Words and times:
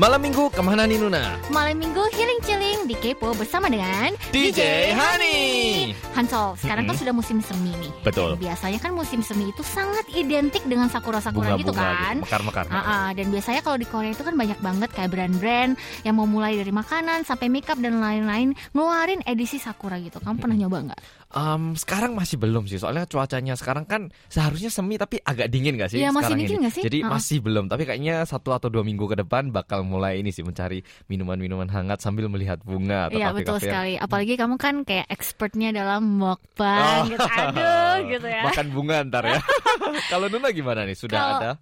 Malam 0.00 0.16
minggu 0.24 0.48
ke 0.48 0.64
mana 0.64 0.88
nih 0.88 0.96
Nuna? 0.96 1.36
Malam 1.52 1.76
minggu 1.76 2.00
healing 2.16 2.40
chilling 2.40 2.88
di 2.88 2.96
Kepo 2.96 3.36
bersama 3.36 3.68
dengan 3.68 4.16
DJ 4.32 4.90
Hani. 4.96 5.92
Hansol, 6.16 6.56
sekarang 6.56 6.88
kan 6.88 6.96
Mm-mm. 6.96 7.02
sudah 7.04 7.12
musim 7.12 7.44
semi 7.44 7.68
nih. 7.76 7.92
Betul. 8.00 8.40
Biasanya 8.40 8.80
kan 8.80 8.96
musim 8.96 9.20
semi 9.20 9.52
itu 9.52 9.60
sangat 9.60 10.08
identik 10.16 10.64
dengan 10.64 10.88
sakura-sakura 10.88 11.52
gitu 11.60 11.76
Bunga-bunga 11.76 12.16
kan. 12.16 12.16
gitu, 12.16 12.24
mekar-mekar. 12.24 12.64
Ah, 12.72 13.12
dan 13.12 13.28
biasanya 13.28 13.60
kalau 13.60 13.76
di 13.76 13.84
Korea 13.84 14.16
itu 14.16 14.24
kan 14.24 14.32
banyak 14.40 14.56
banget 14.64 14.88
kayak 14.88 15.10
brand-brand 15.12 15.76
yang 16.00 16.16
mau 16.16 16.24
mulai 16.24 16.56
dari 16.56 16.72
makanan 16.72 17.28
sampai 17.28 17.52
makeup 17.52 17.76
dan 17.76 18.00
lain-lain 18.00 18.56
ngeluarin 18.72 19.20
edisi 19.28 19.60
sakura 19.60 20.00
gitu. 20.00 20.16
Kamu 20.16 20.40
pernah 20.40 20.56
nyoba 20.56 20.80
nggak? 20.88 21.19
Em, 21.30 21.72
sekarang 21.72 22.12
masih 22.12 22.36
belum 22.36 22.66
sih, 22.66 22.74
soalnya 22.76 23.06
cuacanya 23.06 23.54
sekarang 23.54 23.86
kan 23.86 24.02
seharusnya 24.26 24.66
semi 24.66 24.98
tapi 24.98 25.18
agak 25.20 25.46
dingin 25.46 25.74
gak 25.74 25.86
sih 25.88 25.98
Iya, 25.98 26.10
masih 26.10 26.26
sekarang 26.26 26.38
dingin 26.40 26.50
ini? 26.50 26.60
nggak 26.60 26.74
sih? 26.74 26.82
Jadi 26.82 26.98
Ha-ha. 27.00 27.10
masih 27.12 27.38
belum, 27.38 27.64
tapi 27.66 27.82
kayaknya 27.84 28.14
satu 28.24 28.50
atau 28.50 28.66
dua 28.66 28.82
minggu 28.82 29.06
ke 29.06 29.14
depan 29.16 29.48
bakal 29.48 29.80
mulai 29.80 30.18
ini 30.18 30.28
sih 30.28 30.42
mencari 30.42 30.82
minuman-minuman 31.06 31.66
hangat 31.66 31.98
sambil 31.98 32.26
melihat 32.26 32.58
bunga 32.60 33.06
atau 33.06 33.14
Iya 33.14 33.30
betul 33.30 33.56
yang- 33.56 33.62
sekali. 33.62 33.92
Apalagi 33.94 34.34
kamu 34.34 34.54
kan 34.56 34.74
kayak 34.82 35.06
expertnya 35.06 35.70
dalam 35.70 36.18
mukbang 36.18 36.98
Oh. 36.98 37.06
gitu. 37.06 37.22
Aduh 37.22 37.94
gitu 38.08 38.26
ya. 38.26 38.42
Makan 38.50 38.66
bunga 38.70 38.96
ntar 39.06 39.24
ya. 39.24 39.38
Kalau 40.10 40.26
Nuna 40.26 40.50
gimana 40.50 40.82
nih? 40.82 40.94
Sudah 40.94 41.14
Kalau- 41.16 41.40
ada? 41.40 41.52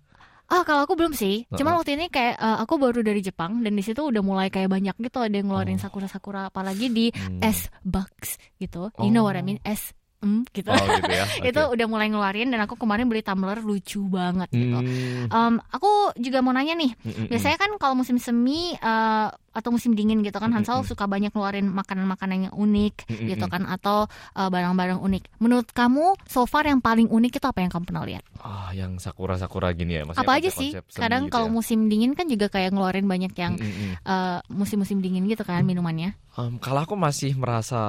Oh 0.49 0.65
kalau 0.65 0.81
aku 0.83 0.97
belum 0.97 1.13
sih. 1.13 1.45
Cuman 1.51 1.61
Heeh. 1.71 1.79
waktu 1.79 1.91
ini 1.95 2.07
kayak 2.09 2.37
eh, 2.37 2.57
aku 2.59 2.81
baru 2.81 3.01
dari 3.01 3.21
Jepang 3.21 3.61
dan 3.61 3.73
di 3.73 3.85
situ 3.85 4.01
udah 4.01 4.21
mulai 4.21 4.49
kayak 4.49 4.71
banyak 4.71 4.97
gitu 4.97 5.21
ada 5.21 5.35
yang 5.35 5.47
ngeluarin 5.47 5.77
Oh. 5.77 5.85
sakura-sakura 5.85 6.49
apalagi 6.49 6.89
di 6.89 7.07
Hmm. 7.13 7.45
S 7.45 7.69
box 7.83 8.41
gitu. 8.57 8.89
You 8.97 9.11
know 9.11 9.23
what 9.23 9.37
I 9.37 9.43
Oh. 9.43 9.45
mean? 9.45 9.61
S 9.63 9.93
mm, 10.21 10.43
gitu. 10.51 10.69
Oh 10.69 10.87
gitu 10.99 11.11
ya. 11.11 11.25
Itu 11.51 11.61
Oke. 11.65 11.73
udah 11.75 11.87
mulai 11.87 12.07
ngeluarin 12.09 12.49
dan 12.49 12.61
aku 12.63 12.75
kemarin 12.75 13.07
beli 13.07 13.21
tumbler 13.21 13.59
lucu 13.61 14.03
banget 14.07 14.49
gitu. 14.51 14.79
Hmm, 14.79 15.27
Em, 15.29 15.55
aku 15.69 15.91
juga 16.17 16.41
mau 16.41 16.53
nanya 16.53 16.75
nih, 16.75 16.93
mm, 16.95 17.03
mm, 17.05 17.15
mm. 17.25 17.29
biasanya 17.29 17.59
kan 17.59 17.71
kalau 17.77 17.95
musim 17.95 18.17
semi 18.17 18.75
eh, 18.75 19.29
atau 19.49 19.75
musim 19.75 19.91
dingin 19.91 20.23
gitu 20.23 20.39
kan 20.39 20.55
Mm, 20.55 20.63
mm, 20.63 20.71
mm. 20.71 20.87
suka 20.87 21.11
banyak 21.11 21.35
ngeluarin 21.35 21.67
makanan-makanan 21.67 22.47
yang 22.47 22.55
unik 22.55 23.11
Mm, 23.11 23.15
mm, 23.19 23.27
gitu 23.35 23.45
mm. 23.47 23.53
kan 23.53 23.63
atau 23.67 24.07
eh, 24.35 24.49
barang-barang 24.49 25.03
unik. 25.03 25.23
Menurut 25.43 25.69
kamu 25.75 26.15
so 26.27 26.47
far 26.47 26.63
yang 26.65 26.79
paling 26.79 27.11
unik 27.11 27.43
itu 27.43 27.47
apa 27.47 27.59
yang 27.61 27.71
kamu 27.73 27.85
pernah 27.87 28.05
lihat? 28.07 28.23
Ah, 28.39 28.71
yang 28.71 29.03
sakura-sakura 29.03 29.75
gini 29.75 29.99
ya. 29.99 30.03
maksudnya 30.07 30.27
apa 30.27 30.39
aja 30.39 30.51
sih? 30.55 30.71
Kadang 30.95 31.27
gitu 31.27 31.35
kalau 31.35 31.49
ya. 31.51 31.55
musim 31.55 31.91
dingin 31.91 32.15
kan 32.15 32.31
juga 32.31 32.47
kayak 32.47 32.71
ngeluarin 32.71 33.07
banyak 33.07 33.35
yang 33.35 33.59
Mm, 33.59 33.67
mm, 33.67 33.75
mm. 33.75 33.93
eh, 34.07 34.39
musim-musim 34.53 35.03
dingin 35.03 35.27
gitu 35.27 35.43
kan 35.43 35.67
minumannya. 35.67 36.15
Em, 36.39 36.55
kalau 36.63 36.87
aku 36.87 36.95
masih 36.95 37.35
merasa 37.35 37.81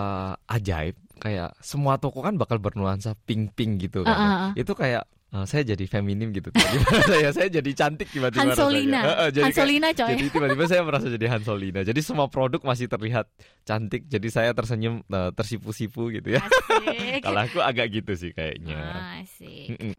ajaib, 0.49 0.97
kayak 1.19 1.53
semua 1.59 1.95
toko 1.95 2.19
kan 2.19 2.35
bakal 2.35 2.57
bernuansa 2.57 3.13
pink-pink 3.23 3.85
gitu 3.85 4.01
kan. 4.01 4.11
Ah, 4.11 4.19
ah, 4.19 4.33
ah. 4.47 4.51
Itu 4.55 4.73
kayak 4.73 5.03
eh, 5.05 5.45
saya 5.45 5.61
jadi 5.63 5.85
feminim 5.85 6.31
gitu. 6.31 6.49
Tiba-tiba 6.49 6.89
saya 7.11 7.29
saya 7.29 7.47
jadi 7.51 7.71
cantik 7.71 8.09
tiba-tiba 8.09 8.49
Hansolina, 8.49 8.99
rasanya. 8.99 9.03
Jadi 9.29 9.35
kayak- 9.35 9.45
Hansolina 9.45 9.89
coy. 9.91 10.09
jadi 10.09 10.23
tiba-tiba 10.29 10.63
saya 10.65 10.81
merasa 10.81 11.07
jadi 11.07 11.25
Hansolina. 11.27 11.79
Jadi 11.83 12.01
semua 12.01 12.27
produk 12.27 12.61
masih 12.63 12.87
terlihat 12.87 13.25
cantik. 13.61 14.07
Jadi 14.07 14.27
saya 14.27 14.51
tersenyum, 14.51 15.03
eh, 15.03 15.31
tersipu-sipu 15.31 16.09
gitu 16.09 16.33
ya. 16.33 16.41
Kalau 17.25 17.39
aku 17.43 17.59
agak 17.59 17.91
gitu 17.91 18.15
sih 18.15 18.31
kayaknya. 18.31 18.79
Ah, 18.79 19.21
Asik. 19.21 19.93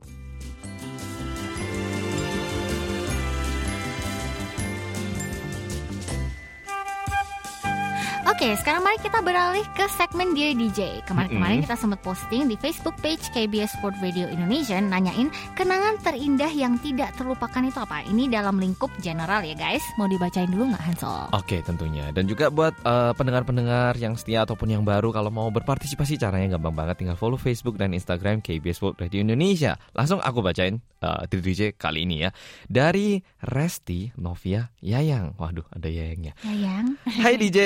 Oke, 8.41 8.57
sekarang 8.57 8.81
mari 8.81 8.97
kita 9.05 9.21
beralih 9.21 9.69
ke 9.77 9.85
segmen 10.01 10.33
Dear 10.33 10.57
DJ. 10.57 11.05
Kemarin-kemarin 11.05 11.61
kita 11.61 11.77
sempat 11.77 12.01
posting 12.01 12.49
di 12.49 12.57
Facebook 12.57 12.97
page 13.05 13.21
KBS 13.37 13.77
Sport 13.77 14.01
Radio 14.01 14.33
Indonesia 14.33 14.81
nanyain 14.81 15.29
kenangan 15.53 16.01
terindah 16.01 16.49
yang 16.49 16.81
tidak 16.81 17.13
terlupakan 17.21 17.61
itu 17.61 17.77
apa? 17.77 18.01
Ini 18.01 18.33
dalam 18.33 18.57
lingkup 18.57 18.89
general 19.05 19.45
ya 19.45 19.53
guys. 19.53 19.85
Mau 20.01 20.09
dibacain 20.09 20.49
dulu 20.49 20.73
nggak 20.73 20.81
Hansol? 20.89 21.29
Oke 21.37 21.61
tentunya 21.61 22.09
dan 22.17 22.25
juga 22.25 22.49
buat 22.49 22.73
eh, 22.81 23.13
pendengar-pendengar 23.13 24.01
yang 24.01 24.17
setia 24.17 24.49
ataupun 24.49 24.73
yang 24.73 24.89
baru 24.89 25.13
kalau 25.13 25.29
mau 25.29 25.53
berpartisipasi 25.53 26.17
caranya 26.17 26.57
gampang 26.57 26.73
banget 26.73 26.97
tinggal 27.05 27.21
follow 27.21 27.37
Facebook 27.37 27.77
dan 27.77 27.93
Instagram 27.93 28.41
KBS 28.41 28.81
World 28.81 29.05
Radio 29.05 29.21
Indonesia 29.21 29.77
langsung 29.93 30.17
aku 30.17 30.41
bacain 30.41 30.81
eh, 30.81 31.23
di 31.29 31.45
DJ 31.45 31.77
kali 31.77 32.09
ini 32.09 32.25
ya 32.25 32.33
dari 32.65 33.21
Resti 33.45 34.17
Novia 34.17 34.65
Yayang 34.81 35.37
waduh 35.37 35.69
ada 35.77 35.93
Yayangnya 35.93 36.33
Sayang. 36.41 36.97
Hai 37.05 37.37
DJ 37.37 37.61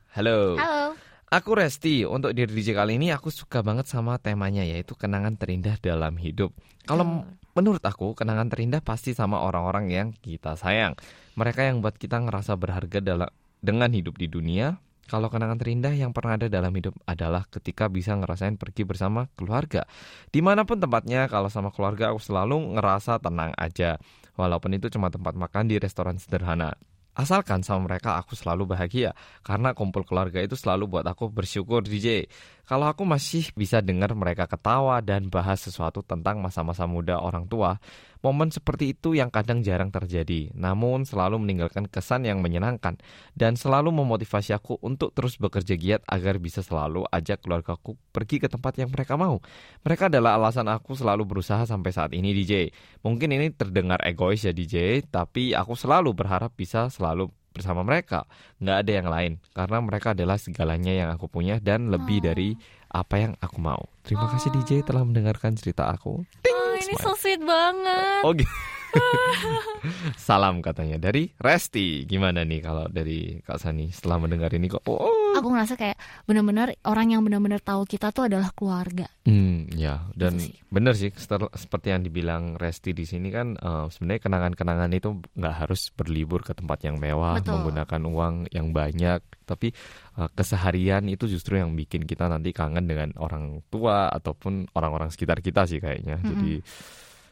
halo 0.14 0.54
Halo. 0.54 0.94
Aku 1.34 1.58
Resti, 1.58 2.06
untuk 2.06 2.30
di 2.30 2.46
DJ 2.46 2.78
kali 2.78 2.94
ini 2.94 3.10
aku 3.10 3.26
suka 3.26 3.66
banget 3.66 3.90
sama 3.90 4.22
temanya 4.22 4.62
yaitu 4.62 4.94
kenangan 4.94 5.34
terindah 5.34 5.82
dalam 5.82 6.14
hidup. 6.14 6.54
Kalau 6.86 7.26
menurut 7.58 7.82
aku 7.82 8.14
kenangan 8.14 8.46
terindah 8.46 8.78
pasti 8.78 9.18
sama 9.18 9.42
orang-orang 9.42 9.90
yang 9.90 10.08
kita 10.14 10.54
sayang. 10.54 10.94
Mereka 11.34 11.66
yang 11.66 11.82
buat 11.82 11.98
kita 11.98 12.22
ngerasa 12.22 12.54
berharga 12.54 13.02
dalam 13.02 13.26
dengan 13.58 13.90
hidup 13.90 14.14
di 14.14 14.30
dunia. 14.30 14.78
Kalau 15.10 15.26
kenangan 15.26 15.58
terindah 15.58 15.90
yang 15.90 16.14
pernah 16.14 16.38
ada 16.38 16.46
dalam 16.46 16.70
hidup 16.70 16.94
adalah 17.02 17.50
ketika 17.50 17.90
bisa 17.90 18.14
ngerasain 18.14 18.54
pergi 18.54 18.86
bersama 18.86 19.26
keluarga. 19.34 19.82
Di 20.30 20.38
mana 20.38 20.62
pun 20.62 20.78
tempatnya, 20.78 21.26
kalau 21.26 21.50
sama 21.50 21.74
keluarga 21.74 22.14
aku 22.14 22.22
selalu 22.22 22.78
ngerasa 22.78 23.18
tenang 23.18 23.50
aja. 23.58 23.98
Walaupun 24.38 24.78
itu 24.78 24.86
cuma 24.94 25.10
tempat 25.10 25.34
makan 25.34 25.66
di 25.66 25.82
restoran 25.82 26.22
sederhana. 26.22 26.78
Asalkan 27.14 27.62
sama 27.62 27.86
mereka 27.86 28.18
aku 28.18 28.34
selalu 28.34 28.74
bahagia 28.74 29.14
karena 29.46 29.70
kumpul 29.70 30.02
keluarga 30.02 30.42
itu 30.42 30.58
selalu 30.58 30.90
buat 30.98 31.06
aku 31.06 31.30
bersyukur 31.30 31.86
DJ. 31.86 32.26
Kalau 32.64 32.88
aku 32.88 33.04
masih 33.04 33.52
bisa 33.52 33.84
dengar 33.84 34.16
mereka 34.16 34.48
ketawa 34.48 35.04
dan 35.04 35.28
bahas 35.28 35.60
sesuatu 35.60 36.00
tentang 36.00 36.40
masa-masa 36.40 36.88
muda 36.88 37.20
orang 37.20 37.44
tua, 37.44 37.76
momen 38.24 38.48
seperti 38.48 38.96
itu 38.96 39.12
yang 39.12 39.28
kadang 39.28 39.60
jarang 39.60 39.92
terjadi, 39.92 40.48
namun 40.56 41.04
selalu 41.04 41.44
meninggalkan 41.44 41.84
kesan 41.84 42.24
yang 42.24 42.40
menyenangkan 42.40 42.96
dan 43.36 43.60
selalu 43.60 43.92
memotivasi 43.92 44.56
aku 44.56 44.80
untuk 44.80 45.12
terus 45.12 45.36
bekerja 45.36 45.76
giat 45.76 46.00
agar 46.08 46.40
bisa 46.40 46.64
selalu 46.64 47.04
ajak 47.12 47.44
keluargaku 47.44 48.00
pergi 48.16 48.40
ke 48.40 48.48
tempat 48.48 48.80
yang 48.80 48.88
mereka 48.88 49.20
mau. 49.20 49.44
Mereka 49.84 50.08
adalah 50.08 50.40
alasan 50.40 50.72
aku 50.72 50.96
selalu 50.96 51.28
berusaha 51.28 51.68
sampai 51.68 51.92
saat 51.92 52.16
ini 52.16 52.32
DJ. 52.32 52.72
Mungkin 53.04 53.28
ini 53.28 53.52
terdengar 53.52 54.00
egois 54.08 54.40
ya 54.40 54.56
DJ, 54.56 55.04
tapi 55.04 55.52
aku 55.52 55.76
selalu 55.76 56.16
berharap 56.16 56.56
bisa 56.56 56.88
selalu 56.88 57.28
bersama 57.54 57.86
mereka. 57.86 58.26
Nggak 58.58 58.76
ada 58.82 58.92
yang 58.92 59.08
lain, 59.08 59.32
karena 59.54 59.78
mereka 59.78 60.12
adalah 60.12 60.36
segalanya 60.36 60.90
yang 60.90 61.08
aku 61.14 61.30
punya 61.30 61.62
dan 61.62 61.88
lebih 61.94 62.18
Oh. 62.20 62.24
dari 62.34 62.58
apa 62.90 63.14
yang 63.22 63.32
aku 63.38 63.58
mau. 63.62 63.86
Terima 64.02 64.26
kasih 64.28 64.50
DJ 64.50 64.82
telah 64.82 65.06
mendengarkan 65.06 65.54
cerita 65.54 65.86
aku. 65.88 66.26
Oh, 66.26 66.72
ini 66.74 66.94
so 66.98 67.14
sweet 67.14 67.40
banget. 67.40 68.22
Oh 68.26 68.34
gitu. 68.34 68.50
Salam 70.26 70.62
katanya 70.62 70.98
dari 70.98 71.30
Resti. 71.38 72.06
Gimana 72.06 72.46
nih 72.46 72.60
kalau 72.62 72.86
dari 72.90 73.42
Kak 73.42 73.58
Sani 73.58 73.90
setelah 73.90 74.22
mendengar 74.22 74.50
ini 74.54 74.70
kok? 74.70 74.82
Oh. 74.86 75.23
Aku 75.44 75.52
ngerasa 75.52 75.76
kayak 75.76 76.00
benar-benar 76.24 76.72
orang 76.88 77.12
yang 77.12 77.20
benar-benar 77.20 77.60
tahu 77.60 77.84
kita 77.84 78.16
tuh 78.16 78.32
adalah 78.32 78.48
keluarga. 78.56 79.04
Hmm, 79.28 79.68
ya 79.76 80.08
dan 80.16 80.40
Itu 80.40 80.48
sih. 80.48 80.56
benar 80.72 80.96
sih 80.96 81.12
seperti 81.52 81.92
yang 81.92 82.00
dibilang 82.00 82.56
Resti 82.56 82.96
di 82.96 83.04
sini 83.04 83.28
kan 83.28 83.52
eh, 83.52 83.86
sebenarnya 83.92 84.24
kenangan-kenangan 84.24 84.88
itu 84.96 85.20
nggak 85.36 85.54
harus 85.68 85.92
berlibur 85.92 86.40
ke 86.40 86.56
tempat 86.56 86.88
yang 86.88 86.96
mewah, 86.96 87.44
Betul. 87.44 87.60
menggunakan 87.60 88.00
uang 88.08 88.34
yang 88.56 88.72
banyak, 88.72 89.20
tapi 89.44 89.68
eh, 90.16 90.28
keseharian 90.32 91.04
itu 91.12 91.28
justru 91.28 91.60
yang 91.60 91.76
bikin 91.76 92.08
kita 92.08 92.24
nanti 92.24 92.56
kangen 92.56 92.88
dengan 92.88 93.12
orang 93.20 93.60
tua 93.68 94.08
ataupun 94.08 94.72
orang-orang 94.72 95.12
sekitar 95.12 95.44
kita 95.44 95.68
sih 95.68 95.76
kayaknya. 95.76 96.24
Mm-mm. 96.24 96.30
Jadi 96.32 96.52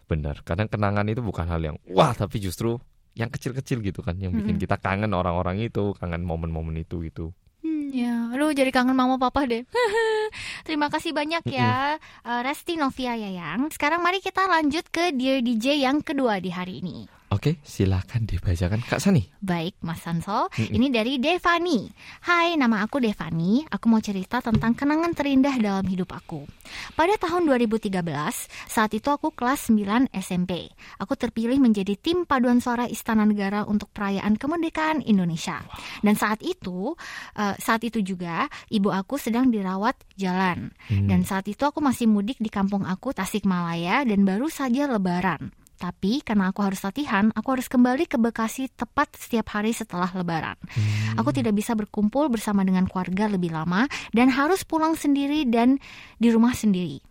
benar, 0.04 0.44
kadang 0.44 0.68
kenangan 0.68 1.08
itu 1.08 1.24
bukan 1.24 1.48
hal 1.48 1.64
yang 1.64 1.80
wah, 1.88 2.12
tapi 2.12 2.44
justru 2.44 2.76
yang 3.16 3.28
kecil-kecil 3.32 3.80
gitu 3.84 4.00
kan 4.04 4.16
yang 4.20 4.36
bikin 4.36 4.56
kita 4.60 4.76
kangen 4.76 5.12
orang-orang 5.16 5.64
itu, 5.64 5.96
kangen 5.96 6.24
momen-momen 6.24 6.76
itu 6.80 7.08
gitu. 7.08 7.32
Aduh 8.32 8.56
jadi 8.56 8.72
kangen 8.72 8.96
mama 8.96 9.20
papa 9.20 9.44
deh. 9.44 9.68
Terima 10.66 10.88
kasih 10.88 11.12
banyak 11.12 11.44
ya 11.52 12.00
eh, 12.00 12.40
Resti 12.40 12.80
Novia 12.80 13.12
Yayang. 13.12 13.68
Sekarang 13.68 14.00
mari 14.00 14.24
kita 14.24 14.48
lanjut 14.48 14.88
ke 14.88 15.12
Dear 15.12 15.44
DJ 15.44 15.84
yang 15.84 16.00
kedua 16.00 16.40
di 16.40 16.48
hari 16.48 16.80
ini. 16.80 17.04
Oke, 17.32 17.56
silakan 17.64 18.28
dibacakan 18.28 18.84
Kak 18.84 19.00
Sani. 19.00 19.24
Baik, 19.40 19.80
Mas 19.80 20.04
Sanso. 20.04 20.52
Mm-mm. 20.52 20.68
Ini 20.68 20.86
dari 20.92 21.16
Devani. 21.16 21.88
Hai, 22.28 22.60
nama 22.60 22.84
aku 22.84 23.00
Devani. 23.00 23.64
Aku 23.72 23.88
mau 23.88 24.04
cerita 24.04 24.44
tentang 24.44 24.76
kenangan 24.76 25.16
terindah 25.16 25.56
dalam 25.56 25.88
hidup 25.88 26.12
aku. 26.12 26.44
Pada 26.92 27.16
tahun 27.16 27.48
2013, 27.48 27.88
saat 28.68 28.92
itu 28.92 29.08
aku 29.08 29.32
kelas 29.32 29.72
9 29.72 30.12
SMP. 30.12 30.68
Aku 31.00 31.16
terpilih 31.16 31.56
menjadi 31.56 31.96
tim 31.96 32.28
paduan 32.28 32.60
suara 32.60 32.84
Istana 32.84 33.24
Negara 33.24 33.64
untuk 33.64 33.88
perayaan 33.96 34.36
kemerdekaan 34.36 35.00
Indonesia. 35.00 35.64
Dan 36.04 36.20
saat 36.20 36.44
itu, 36.44 36.92
eh, 37.40 37.56
saat 37.56 37.80
itu 37.80 38.04
juga 38.04 38.44
ibu 38.68 38.92
aku 38.92 39.16
sedang 39.16 39.48
dirawat 39.48 39.96
jalan. 40.20 40.68
Hmm. 40.92 41.08
Dan 41.08 41.24
saat 41.24 41.48
itu 41.48 41.64
aku 41.64 41.80
masih 41.80 42.12
mudik 42.12 42.36
di 42.44 42.52
kampung 42.52 42.84
aku 42.84 43.16
Tasikmalaya 43.16 44.04
dan 44.04 44.20
baru 44.28 44.52
saja 44.52 44.84
lebaran. 44.84 45.61
Tapi 45.82 46.22
karena 46.22 46.54
aku 46.54 46.62
harus 46.62 46.78
latihan, 46.86 47.34
aku 47.34 47.58
harus 47.58 47.66
kembali 47.66 48.06
ke 48.06 48.14
Bekasi 48.14 48.70
tepat 48.70 49.18
setiap 49.18 49.50
hari 49.50 49.74
setelah 49.74 50.06
lebaran. 50.14 50.54
Hmm. 50.54 51.18
Aku 51.18 51.34
tidak 51.34 51.58
bisa 51.58 51.74
berkumpul 51.74 52.30
bersama 52.30 52.62
dengan 52.62 52.86
keluarga 52.86 53.26
lebih 53.26 53.50
lama 53.50 53.90
dan 54.14 54.30
harus 54.30 54.62
pulang 54.62 54.94
sendiri 54.94 55.42
dan 55.42 55.82
di 56.22 56.30
rumah 56.30 56.54
sendiri. 56.54 57.02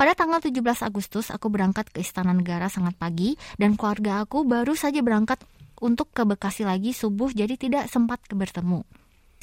Pada 0.00 0.16
tanggal 0.16 0.40
17 0.40 0.64
Agustus, 0.80 1.28
aku 1.28 1.52
berangkat 1.52 1.92
ke 1.92 2.00
Istana 2.00 2.32
Negara 2.32 2.72
sangat 2.72 2.96
pagi 2.96 3.36
dan 3.60 3.76
keluarga 3.76 4.24
aku 4.24 4.48
baru 4.48 4.72
saja 4.72 5.04
berangkat 5.04 5.44
untuk 5.84 6.08
ke 6.16 6.24
Bekasi 6.24 6.64
lagi 6.64 6.96
subuh 6.96 7.28
jadi 7.28 7.60
tidak 7.60 7.92
sempat 7.92 8.24
bertemu. 8.32 8.80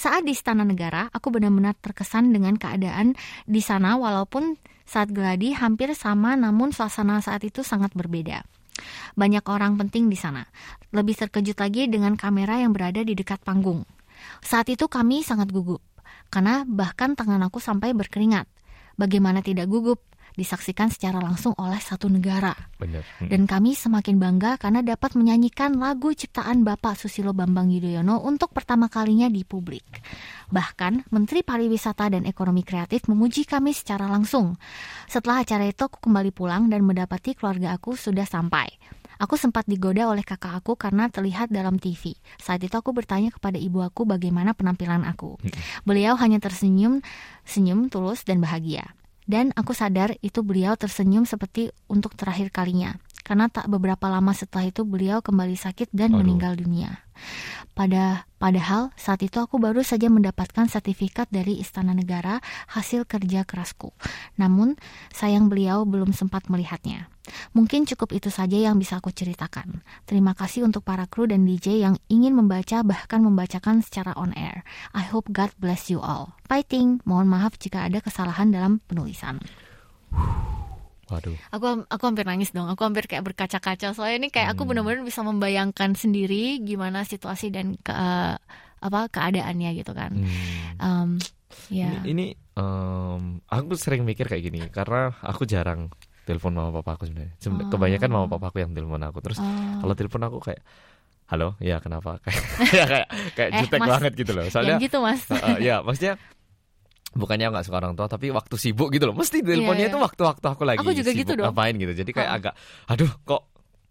Saat 0.01 0.25
di 0.25 0.33
Istana 0.33 0.65
Negara, 0.65 1.13
aku 1.13 1.29
benar-benar 1.29 1.77
terkesan 1.77 2.33
dengan 2.33 2.57
keadaan 2.57 3.13
di 3.45 3.61
sana 3.61 4.01
walaupun 4.01 4.57
saat 4.89 5.13
geladi 5.13 5.53
hampir 5.53 5.93
sama 5.93 6.33
namun 6.33 6.73
suasana 6.73 7.21
saat 7.21 7.45
itu 7.45 7.61
sangat 7.61 7.93
berbeda. 7.93 8.41
Banyak 9.13 9.45
orang 9.49 9.77
penting 9.77 10.09
di 10.09 10.17
sana. 10.17 10.45
Lebih 10.93 11.17
terkejut 11.17 11.57
lagi 11.57 11.89
dengan 11.89 12.17
kamera 12.17 12.61
yang 12.61 12.73
berada 12.73 13.01
di 13.01 13.13
dekat 13.13 13.41
panggung. 13.41 13.85
Saat 14.41 14.71
itu 14.71 14.87
kami 14.87 15.21
sangat 15.25 15.51
gugup, 15.51 15.81
karena 16.29 16.63
bahkan 16.65 17.13
tangan 17.17 17.41
aku 17.45 17.59
sampai 17.59 17.91
berkeringat. 17.93 18.47
Bagaimana 18.95 19.41
tidak 19.41 19.69
gugup? 19.69 20.01
Disaksikan 20.33 20.89
secara 20.89 21.21
langsung 21.21 21.53
oleh 21.57 21.77
satu 21.77 22.09
negara. 22.09 22.53
Benar. 22.81 23.05
Hmm. 23.21 23.29
Dan 23.29 23.45
kami 23.45 23.77
semakin 23.77 24.17
bangga 24.17 24.57
karena 24.57 24.81
dapat 24.81 25.13
menyanyikan 25.13 25.77
lagu 25.77 26.13
ciptaan 26.13 26.65
Bapak 26.65 26.97
Susilo 26.97 27.31
Bambang 27.31 27.69
Yudhoyono 27.69 28.21
untuk 28.25 28.51
pertama 28.51 28.89
kalinya 28.89 29.29
di 29.29 29.45
publik. 29.45 29.85
Bahkan 30.49 31.09
Menteri 31.13 31.41
Pariwisata 31.41 32.13
dan 32.13 32.25
Ekonomi 32.25 32.61
Kreatif 32.61 33.05
memuji 33.09 33.45
kami 33.45 33.73
secara 33.73 34.09
langsung. 34.09 34.57
Setelah 35.09 35.45
acara 35.45 35.65
itu 35.65 35.81
aku 35.85 36.01
kembali 36.01 36.33
pulang 36.33 36.69
dan 36.69 36.85
mendapati 36.85 37.37
keluarga 37.37 37.73
aku 37.73 37.93
sudah 37.97 38.25
sampai. 38.25 38.69
Aku 39.21 39.39
sempat 39.39 39.63
digoda 39.69 40.09
oleh 40.09 40.25
kakak 40.25 40.51
aku 40.59 40.75
karena 40.75 41.07
terlihat 41.07 41.47
dalam 41.53 41.77
TV. 41.77 42.17
Saat 42.41 42.65
itu 42.65 42.75
aku 42.75 42.91
bertanya 42.91 43.31
kepada 43.31 43.55
ibu 43.55 43.79
aku 43.79 44.03
bagaimana 44.03 44.51
penampilan 44.57 45.05
aku. 45.07 45.37
Hmm. 45.39 45.53
Beliau 45.87 46.17
hanya 46.19 46.41
tersenyum, 46.41 46.99
senyum 47.47 47.87
tulus 47.87 48.25
dan 48.25 48.43
bahagia. 48.43 48.83
Dan 49.23 49.55
aku 49.55 49.71
sadar 49.71 50.15
itu 50.19 50.43
beliau 50.43 50.75
tersenyum 50.75 51.23
seperti 51.23 51.71
untuk 51.87 52.15
terakhir 52.19 52.51
kalinya. 52.51 52.99
Karena 53.23 53.47
tak 53.47 53.71
beberapa 53.71 54.11
lama 54.11 54.35
setelah 54.35 54.67
itu 54.67 54.83
beliau 54.83 55.23
kembali 55.23 55.55
sakit 55.55 55.89
dan 55.95 56.13
Aduh. 56.13 56.21
meninggal 56.21 56.59
dunia. 56.59 57.03
Pada 57.73 58.29
padahal 58.37 58.93
saat 58.93 59.25
itu 59.25 59.41
aku 59.41 59.57
baru 59.57 59.81
saja 59.81 60.11
mendapatkan 60.11 60.69
sertifikat 60.69 61.25
dari 61.33 61.57
Istana 61.57 61.97
Negara 61.97 62.37
hasil 62.69 63.09
kerja 63.09 63.47
kerasku. 63.47 63.95
Namun 64.37 64.77
sayang 65.09 65.49
beliau 65.49 65.87
belum 65.87 66.13
sempat 66.13 66.51
melihatnya. 66.53 67.09
Mungkin 67.55 67.87
cukup 67.87 68.11
itu 68.11 68.27
saja 68.27 68.59
yang 68.59 68.75
bisa 68.77 68.99
aku 68.99 69.09
ceritakan. 69.09 69.81
Terima 70.03 70.35
kasih 70.35 70.67
untuk 70.67 70.83
para 70.83 71.07
kru 71.07 71.25
dan 71.25 71.47
DJ 71.47 71.81
yang 71.81 71.95
ingin 72.11 72.35
membaca 72.35 72.83
bahkan 72.83 73.23
membacakan 73.23 73.79
secara 73.79 74.11
on 74.19 74.35
air. 74.35 74.67
I 74.91 75.07
hope 75.07 75.31
God 75.31 75.55
bless 75.57 75.87
you 75.87 76.03
all. 76.03 76.35
Fighting. 76.45 76.99
Mohon 77.07 77.39
maaf 77.39 77.55
jika 77.57 77.87
ada 77.87 78.03
kesalahan 78.03 78.51
dalam 78.51 78.83
penulisan. 78.85 79.39
Waduh. 81.13 81.37
Aku 81.51 81.65
aku 81.85 82.03
hampir 82.03 82.25
nangis 82.25 82.49
dong. 82.49 82.65
Aku 82.65 82.81
hampir 82.81 83.05
kayak 83.05 83.21
berkaca-kaca. 83.23 83.93
Soalnya 83.93 84.17
ini 84.17 84.29
kayak 84.29 84.53
aku 84.53 84.65
Hmm. 84.65 84.73
benar-benar 84.73 85.01
bisa 85.01 85.21
membayangkan 85.21 85.93
sendiri 85.93 86.57
gimana 86.59 87.05
situasi 87.05 87.47
dan 87.47 87.77
ke 87.77 87.93
apa 88.79 88.99
keadaannya 89.07 89.69
gitu 89.75 89.93
kan. 89.93 90.11
Hmm. 90.11 90.73
Um, 90.77 91.09
ya. 91.69 91.93
Ini, 92.03 92.09
ini 92.09 92.25
em, 92.53 93.21
aku 93.45 93.73
sering 93.73 94.03
mikir 94.03 94.25
kayak 94.25 94.43
gini 94.43 94.65
karena 94.67 95.13
aku 95.19 95.45
jarang 95.45 95.87
telepon 96.23 96.51
mama 96.51 96.73
papa 96.73 96.97
aku 96.97 97.05
sebenarnya. 97.05 97.35
Seben- 97.37 97.63
Oh. 97.63 97.69
Kebanyakan 97.69 98.09
mama 98.09 98.27
papa 98.27 98.49
aku 98.49 98.59
yang 98.59 98.71
telepon 98.71 98.99
aku. 98.99 99.21
Terus 99.21 99.37
Oh. 99.37 99.47
kalau 99.79 99.93
telepon 99.93 100.23
aku 100.23 100.37
kayak 100.41 100.63
halo, 101.25 101.55
ya 101.57 101.79
kenapa? 101.79 102.19
Kayak 102.23 102.43
ya, 102.61 102.85
kayak 102.91 103.07
kayak 103.33 103.49
Eh, 103.49 103.59
jutek 103.63 103.79
Mas, 103.79 103.89
banget 103.89 104.11
gitu 104.15 104.31
loh. 104.31 104.43
Yang 104.43 104.53
Soalnya 104.53 104.75
gitu 104.77 104.97
mas. 104.99 105.21
Uh, 105.25 105.35
uh, 105.35 105.57
ya 105.57 105.75
maksudnya 105.79 106.13
bukannya 107.13 107.49
nggak 107.49 107.65
suka 107.65 107.77
orang 107.77 107.93
tua 107.93 108.05
tapi 108.05 108.29
waktu 108.29 108.55
sibuk 108.57 108.89
gitu 108.89 109.05
loh. 109.05 109.15
Mesti 109.15 109.39
teleponnya 109.39 109.85
Iya, 109.85 109.91
itu 109.93 109.97
iya. 109.97 110.05
waktu-waktu 110.05 110.45
aku 110.45 110.63
lagi 110.65 110.79
Aku 110.81 110.91
juga 110.91 111.09
sibuk 111.09 111.21
gitu 111.21 111.31
dong. 111.37 111.45
ngapain 111.49 111.75
gitu. 111.77 111.93
Jadi 111.93 112.11
kayak 112.11 112.31
agak 112.33 112.53
aduh 112.87 113.11
kok 113.23 113.41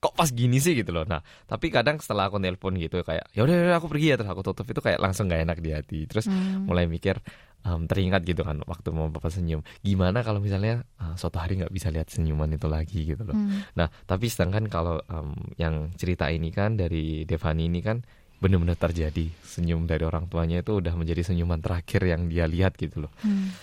kok 0.02 0.18
pas 0.18 0.26
gini 0.26 0.58
sih? 0.58 0.74
gitu 0.74 0.90
loh. 0.90 1.06
Nah 1.06 1.22
tapi 1.46 1.70
kadang 1.70 2.02
setelah 2.02 2.26
aku 2.26 2.36
nelpon 2.36 2.74
gitu 2.74 3.00
kayak 3.00 3.30
ya 3.30 3.46
udah 3.46 3.54
udah, 3.54 3.76
aku 3.78 3.86
pergi 3.86 4.06
ya. 4.10 4.16
Terus 4.18 4.30
aku 4.30 4.42
tutup 4.42 4.66
itu 4.66 4.80
kayak 4.80 4.98
langsung 4.98 5.30
nggak 5.30 5.42
enak 5.46 5.58
di 5.58 5.70
hati. 5.70 6.00
Terus 6.04 6.26
Hmm. 6.26 6.66
mulai 6.66 6.90
mikir 6.90 7.22
em, 7.62 7.86
teringat 7.86 8.26
gitu 8.26 8.42
kan 8.42 8.58
waktu 8.66 8.90
mau 8.90 9.06
papa 9.06 9.30
senyum. 9.30 9.62
Gimana 9.78 10.26
kalau 10.26 10.42
misalnya 10.42 10.82
uh, 10.98 11.14
suatu 11.14 11.38
hari 11.38 11.62
nggak 11.62 11.70
bisa 11.70 11.94
lihat 11.94 12.10
senyuman 12.10 12.50
itu 12.50 12.66
lagi 12.66 13.06
gitu 13.06 13.22
loh. 13.22 13.38
Hmm. 13.38 13.62
Nah, 13.78 13.86
tapi 14.02 14.26
sedangkan 14.26 14.66
kalau 14.66 14.98
em, 15.06 15.30
yang 15.54 15.94
cerita 15.94 16.26
ini 16.26 16.50
kan 16.50 16.74
dari 16.74 17.22
Devani 17.22 17.70
ini 17.70 17.78
kan 17.78 18.02
benar-benar 18.42 18.74
terjadi 18.74 19.30
senyum 19.46 19.86
dari 19.86 20.02
orang 20.02 20.26
tuanya 20.26 20.58
itu 20.66 20.82
udah 20.82 20.98
menjadi 20.98 21.22
senyuman 21.30 21.62
terakhir 21.62 22.02
yang 22.02 22.26
dia 22.26 22.50
lihat 22.50 22.74
gitu 22.74 23.06
loh. 23.06 23.12
Hmm. 23.22 23.54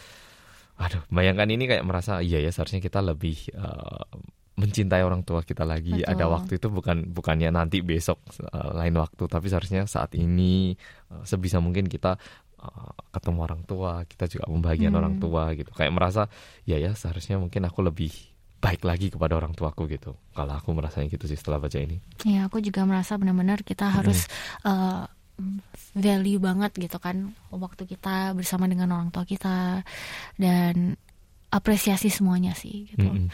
Aduh, 0.80 1.04
bayangkan 1.12 1.52
ini 1.52 1.68
kayak 1.68 1.84
merasa 1.84 2.24
iya 2.24 2.40
ya 2.40 2.48
seharusnya 2.56 2.80
kita 2.80 3.04
lebih 3.04 3.52
eh, 3.52 4.04
mencintai 4.56 5.04
orang 5.04 5.28
tua 5.28 5.44
kita 5.44 5.68
lagi. 5.68 6.00
Betul. 6.00 6.08
Ada 6.16 6.26
waktu 6.32 6.52
itu 6.56 6.68
bukan 6.72 7.12
bukannya 7.12 7.52
nanti 7.52 7.84
besok 7.84 8.24
eh, 8.40 8.72
lain 8.80 8.96
waktu, 8.96 9.24
tapi 9.28 9.52
seharusnya 9.52 9.84
saat 9.92 10.16
ini 10.16 10.72
eh, 11.12 11.24
sebisa 11.28 11.60
mungkin 11.60 11.92
kita 11.92 12.16
ketemu 13.16 13.40
orang 13.40 13.64
tua, 13.64 14.04
kita 14.04 14.28
juga 14.28 14.52
membahagiakan 14.52 14.92
Hmm. 14.92 15.00
orang 15.00 15.16
tua 15.16 15.44
gitu. 15.56 15.72
Kayak 15.72 15.96
merasa 15.96 16.22
ya 16.68 16.76
ya 16.76 16.92
seharusnya 16.92 17.40
mungkin 17.40 17.64
aku 17.64 17.80
lebih 17.88 18.12
baik 18.60 18.84
lagi 18.84 19.08
kepada 19.08 19.40
orang 19.40 19.56
tuaku 19.56 19.88
gitu. 19.88 20.20
Kalau 20.36 20.54
aku 20.54 20.76
merasanya 20.76 21.08
gitu 21.08 21.26
sih 21.26 21.40
setelah 21.40 21.64
baca 21.64 21.80
ini. 21.80 22.00
Ya, 22.28 22.46
aku 22.46 22.60
juga 22.60 22.84
merasa 22.84 23.16
benar-benar 23.16 23.64
kita 23.64 23.88
harus 23.88 24.28
uh, 24.68 25.08
value 25.96 26.44
banget 26.44 26.76
gitu 26.76 27.00
kan 27.00 27.32
waktu 27.50 27.88
kita 27.88 28.36
bersama 28.36 28.68
dengan 28.68 28.92
orang 28.92 29.10
tua 29.10 29.24
kita 29.24 29.88
dan 30.36 31.00
apresiasi 31.50 32.12
semuanya 32.12 32.54
sih 32.54 32.92
gitu. 32.94 33.08
Mm-mm. 33.08 33.32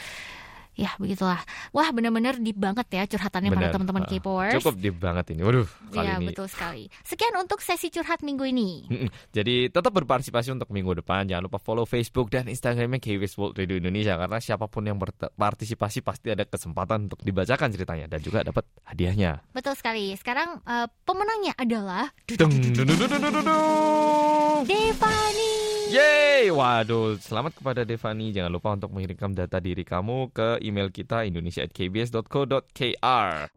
Ya, 0.75 0.91
begitulah. 0.99 1.39
Wah, 1.71 1.87
benar-benar 1.89 2.35
deep 2.35 2.59
banget 2.59 2.83
ya 2.91 3.07
curhatannya 3.07 3.47
para 3.49 3.59
Benar. 3.67 3.73
teman-teman 3.73 4.03
Ah, 4.03 4.09
K-popers. 4.11 4.53
Cukup 4.59 4.75
deep 4.75 4.99
banget 4.99 5.25
ini. 5.31 5.41
Waduh, 5.41 5.67
kali 5.89 6.03
Iya, 6.03 6.19
ini. 6.19 6.27
betul 6.27 6.51
sekali. 6.51 6.91
Sekian 7.01 7.31
untuk 7.39 7.63
sesi 7.63 7.87
curhat 7.87 8.19
minggu 8.19 8.43
ini. 8.43 8.83
Jadi 9.31 9.71
tetap 9.71 9.89
berpartisipasi 9.89 10.51
untuk 10.51 10.67
minggu 10.69 10.99
depan. 10.99 11.25
Jangan 11.25 11.47
lupa 11.47 11.57
follow 11.57 11.87
Facebook 11.87 12.27
dan 12.27 12.45
Instagramnya 12.45 12.99
KBS 12.99 13.35
World 13.35 13.55
Radio 13.55 13.79
Indonesia 13.79 14.15
karena 14.15 14.37
siapa 14.37 14.67
pun 14.67 14.83
yang 14.83 14.99
berpartisipasi 14.99 16.03
pasti 16.03 16.29
ada 16.29 16.43
kesempatan 16.43 17.07
untuk 17.07 17.23
dibacakan 17.23 17.71
ceritanya 17.71 18.05
dan 18.05 18.19
juga 18.19 18.43
dapat 18.43 18.67
hadiahnya. 18.83 19.47
Betul 19.55 19.79
sekali. 19.79 20.11
Sekarang 20.19 20.59
uh, 20.61 20.91
pemenangnya 21.07 21.55
adalah. 21.55 22.11
Devani. 24.67 25.64
Yeay, 25.85 26.49
waduh, 26.49 27.13
selamat 27.21 27.61
kepada 27.61 27.85
Devani. 27.85 28.33
Jangan 28.33 28.49
lupa 28.49 28.73
untuk 28.73 28.89
mengirimkan 28.89 29.37
data 29.37 29.61
diri 29.61 29.85
kamu 29.85 30.33
ke 30.33 30.57
email 30.65 30.89
kita 30.89 31.29
indonesia@kbs.co.kr. 31.29 33.53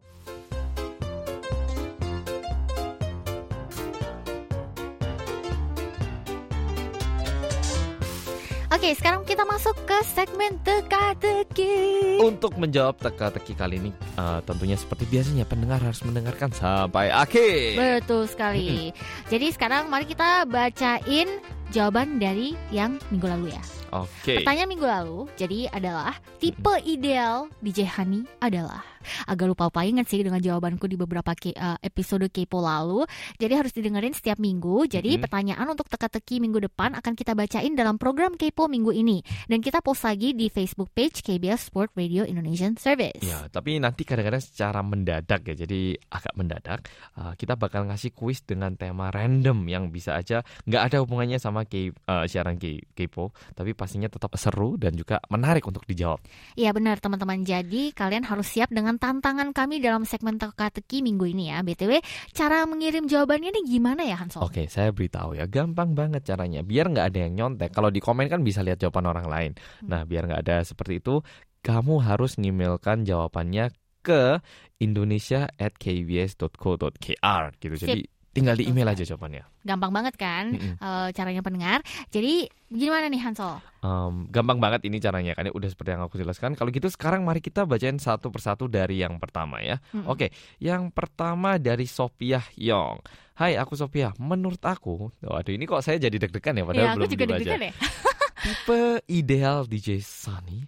Oke, 8.69 8.93
sekarang 8.93 9.25
kita 9.25 9.41
masuk 9.49 9.73
ke 9.89 9.97
segmen 10.13 10.61
teka-teki. 10.61 12.21
Untuk 12.21 12.53
menjawab 12.53 13.01
teka-teki 13.01 13.57
kali 13.57 13.81
ini, 13.81 13.89
eh, 13.89 14.39
tentunya 14.45 14.77
seperti 14.77 15.09
biasanya 15.09 15.49
pendengar 15.49 15.81
harus 15.81 16.05
mendengarkan 16.05 16.53
sampai 16.53 17.09
akhir. 17.09 17.73
Betul 17.75 18.29
sekali. 18.29 18.93
Jadi 19.25 19.49
sekarang 19.49 19.89
mari 19.89 20.05
kita 20.05 20.45
bacain 20.45 21.27
jawaban 21.69 22.17
dari 22.17 22.57
yang 22.69 22.97
minggu 23.09 23.27
lalu 23.27 23.47
ya. 23.53 23.63
Oke. 23.89 24.37
Pertanyaan 24.37 24.69
minggu 24.69 24.85
lalu 24.85 25.19
jadi 25.33 25.65
adalah 25.67 26.13
tipe 26.37 26.69
ideal 26.85 27.49
DJ 27.57 27.89
Hani 27.89 28.21
adalah 28.37 28.85
agak 29.25 29.49
lupa 29.49 29.65
lupa 29.65 29.81
ingat 29.81 30.05
sih 30.05 30.21
dengan 30.21 30.37
jawabanku 30.37 30.85
di 30.85 30.93
beberapa 30.93 31.33
ke- 31.33 31.57
eh, 31.57 31.77
episode 31.81 32.29
kepo 32.29 32.61
lalu. 32.61 33.01
Jadi 33.37 33.53
harus 33.57 33.73
didengerin 33.73 34.13
setiap 34.13 34.37
minggu. 34.37 34.85
Jadi 34.85 35.17
Mhm. 35.17 35.21
pertanyaan 35.25 35.65
untuk 35.65 35.89
teka-teki 35.89 36.37
minggu 36.37 36.69
depan 36.69 36.93
akan 36.93 37.17
kita 37.17 37.33
bacain 37.33 37.73
dalam 37.73 37.97
program 37.97 38.37
kepo 38.37 38.69
minggu 38.69 38.93
ini 38.93 39.25
dan 39.49 39.57
kita 39.57 39.81
post 39.81 40.05
lagi 40.05 40.37
di 40.37 40.53
Facebook 40.53 40.93
page 40.93 41.25
KBS 41.25 41.73
Sport 41.73 41.97
Radio 41.97 42.21
Indonesian 42.21 42.77
Service. 42.77 43.25
Ya, 43.25 43.49
tapi 43.49 43.81
nanti 43.81 44.05
kadang-kadang 44.05 44.43
secara 44.43 44.85
mendadak 44.85 45.41
ya, 45.43 45.55
jadi 45.57 45.97
agak 46.09 46.33
mendadak. 46.35 46.79
uh, 47.15 47.33
kita 47.35 47.55
bakal 47.55 47.83
ngasih 47.83 48.13
kuis 48.13 48.39
dengan 48.41 48.75
tema 48.75 49.09
random 49.09 49.65
yang 49.65 49.89
bisa 49.89 50.13
aja 50.13 50.39
nggak 50.63 50.83
ada 50.85 50.97
hubungannya 51.01 51.35
sama 51.35 51.58
K, 51.65 51.89
uh, 51.89 52.25
siaran 52.29 52.61
K, 52.61 52.79
Kepo, 52.93 53.33
tapi 53.55 53.73
pastinya 53.73 54.07
tetap 54.07 54.31
seru 54.37 54.77
dan 54.77 54.95
juga 54.95 55.19
menarik 55.31 55.65
untuk 55.65 55.83
dijawab. 55.83 56.21
Iya 56.55 56.71
benar 56.71 57.01
teman-teman. 57.01 57.41
Jadi 57.43 57.91
kalian 57.95 58.23
harus 58.27 58.47
siap 58.47 58.69
dengan 58.69 59.01
tantangan 59.01 59.51
kami 59.55 59.81
dalam 59.81 60.05
segmen 60.05 60.37
teka-teki 60.37 61.01
minggu 61.01 61.25
ini 61.31 61.51
ya. 61.51 61.65
BTW, 61.65 61.99
cara 62.31 62.63
mengirim 62.69 63.09
jawabannya 63.09 63.49
ini 63.55 63.61
gimana 63.65 64.05
ya 64.05 64.19
Hansol? 64.19 64.45
Oke, 64.45 64.69
saya 64.69 64.93
beritahu 64.93 65.35
ya, 65.35 65.49
gampang 65.49 65.97
banget 65.97 66.23
caranya. 66.27 66.61
Biar 66.61 66.91
nggak 66.91 67.05
ada 67.09 67.19
yang 67.25 67.33
nyontek. 67.35 67.73
Kalau 67.73 67.89
di 67.89 67.99
komen 68.03 68.29
kan 68.29 68.45
bisa 68.45 68.61
lihat 68.61 68.79
jawaban 68.79 69.09
orang 69.09 69.27
lain. 69.27 69.51
Nah, 69.87 70.05
biar 70.05 70.29
nggak 70.29 70.41
ada 70.45 70.63
seperti 70.63 71.01
itu, 71.01 71.21
kamu 71.65 71.99
harus 72.03 72.37
ngemailkan 72.39 73.03
jawabannya 73.03 73.71
ke 73.99 74.39
indonesia@kbs.co.kr 74.79 77.43
gitu. 77.59 77.75
Jadi 77.75 78.07
tinggal 78.39 78.55
di 78.55 78.65
email 78.65 78.87
aja 78.87 79.03
jawabannya. 79.03 79.43
Gampang 79.61 79.91
banget 79.91 80.15
kan 80.15 80.51
Mm-mm. 80.51 80.75
eh, 80.77 81.09
caranya 81.11 81.39
pendengar. 81.39 81.79
Jadi 82.07 82.47
gimana 82.67 83.05
nih 83.05 83.19
Hansol? 83.19 83.59
Em, 83.79 84.25
gampang 84.27 84.57
banget 84.57 84.83
ini 84.83 84.97
caranya 84.97 85.31
kan 85.33 85.43
ya 85.43 85.51
udah 85.51 85.67
seperti 85.67 85.89
yang 85.91 86.03
aku 86.03 86.15
jelaskan. 86.15 86.55
Kalau 86.55 86.69
gitu 86.69 86.87
sekarang 86.87 87.21
mari 87.21 87.39
kita 87.39 87.63
bacain 87.63 87.95
satu 87.95 88.29
persatu 88.29 88.65
dari 88.65 88.99
yang 88.99 89.19
pertama 89.19 89.59
ya. 89.59 89.77
Mm-mm. 89.91 90.07
Oke, 90.07 90.31
yang 90.57 90.89
pertama 90.89 91.55
dari 91.55 91.83
Sophia 91.83 92.39
Yong. 92.55 93.03
Hai, 93.35 93.55
aku 93.55 93.71
Sophia. 93.73 94.11
Menurut 94.17 94.59
aku, 94.59 95.11
waduh 95.19 95.51
ini 95.51 95.63
kok 95.63 95.79
saya 95.79 95.95
jadi 95.95 96.15
deg-degan 96.17 96.55
ya 96.55 96.63
padahal 96.63 96.83
Ya, 96.83 96.91
aku 96.91 96.97
belum 96.99 97.11
juga 97.11 97.23
dibaca. 97.23 97.39
deg-degan 97.39 97.61
ya. 97.63 97.73
Tipe 98.43 98.79
ideal 99.07 99.63
DJ 99.63 99.99
Sunny, 99.99 100.63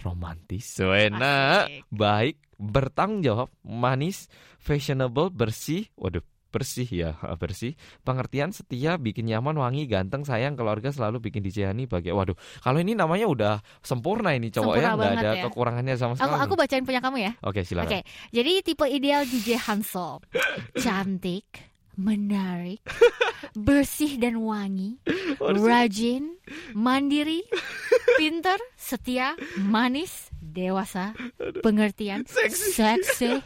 romantis, 0.00 0.76
enak, 0.76 1.88
baik, 1.88 2.36
bertanggung 2.56 3.20
jawab, 3.20 3.48
manis, 3.60 4.28
fashionable, 4.56 5.28
bersih. 5.28 5.88
Waduh, 5.96 6.20
bersih 6.54 6.86
ya, 6.86 7.10
bersih. 7.42 7.74
Pengertian, 8.06 8.54
setia, 8.54 8.94
bikin 8.94 9.26
nyaman, 9.26 9.58
wangi, 9.58 9.90
ganteng, 9.90 10.22
sayang, 10.22 10.54
keluarga 10.54 10.94
selalu 10.94 11.18
bikin 11.26 11.42
DJ 11.42 11.74
Hani 11.74 11.90
bahagia. 11.90 12.14
Waduh, 12.14 12.38
kalau 12.62 12.78
ini 12.78 12.94
namanya 12.94 13.26
udah 13.26 13.54
sempurna 13.82 14.30
ini 14.38 14.54
cowok 14.54 14.74
ya, 14.78 14.86
Sempurna 14.86 14.94
nggak 14.94 15.02
banget 15.02 15.24
ada 15.26 15.32
ya. 15.34 15.44
kekurangannya 15.50 15.94
sama 15.98 16.14
Aku 16.14 16.22
sekali. 16.22 16.42
aku 16.46 16.54
bacain 16.54 16.84
punya 16.86 17.00
kamu 17.02 17.16
ya. 17.18 17.32
Oke, 17.42 17.66
silakan. 17.66 17.90
Oke, 17.90 17.98
jadi 18.30 18.52
tipe 18.62 18.86
ideal 18.86 19.26
DJ 19.26 19.58
Hansol. 19.58 20.22
Cantik, 20.84 21.74
menarik, 21.98 22.82
bersih 23.66 24.18
dan 24.22 24.38
wangi, 24.38 25.02
rajin, 25.40 26.38
mandiri, 26.74 27.42
pinter, 28.14 28.58
setia, 28.78 29.34
manis, 29.58 30.30
dewasa, 30.38 31.14
pengertian, 31.62 32.22
seksi, 32.26 33.42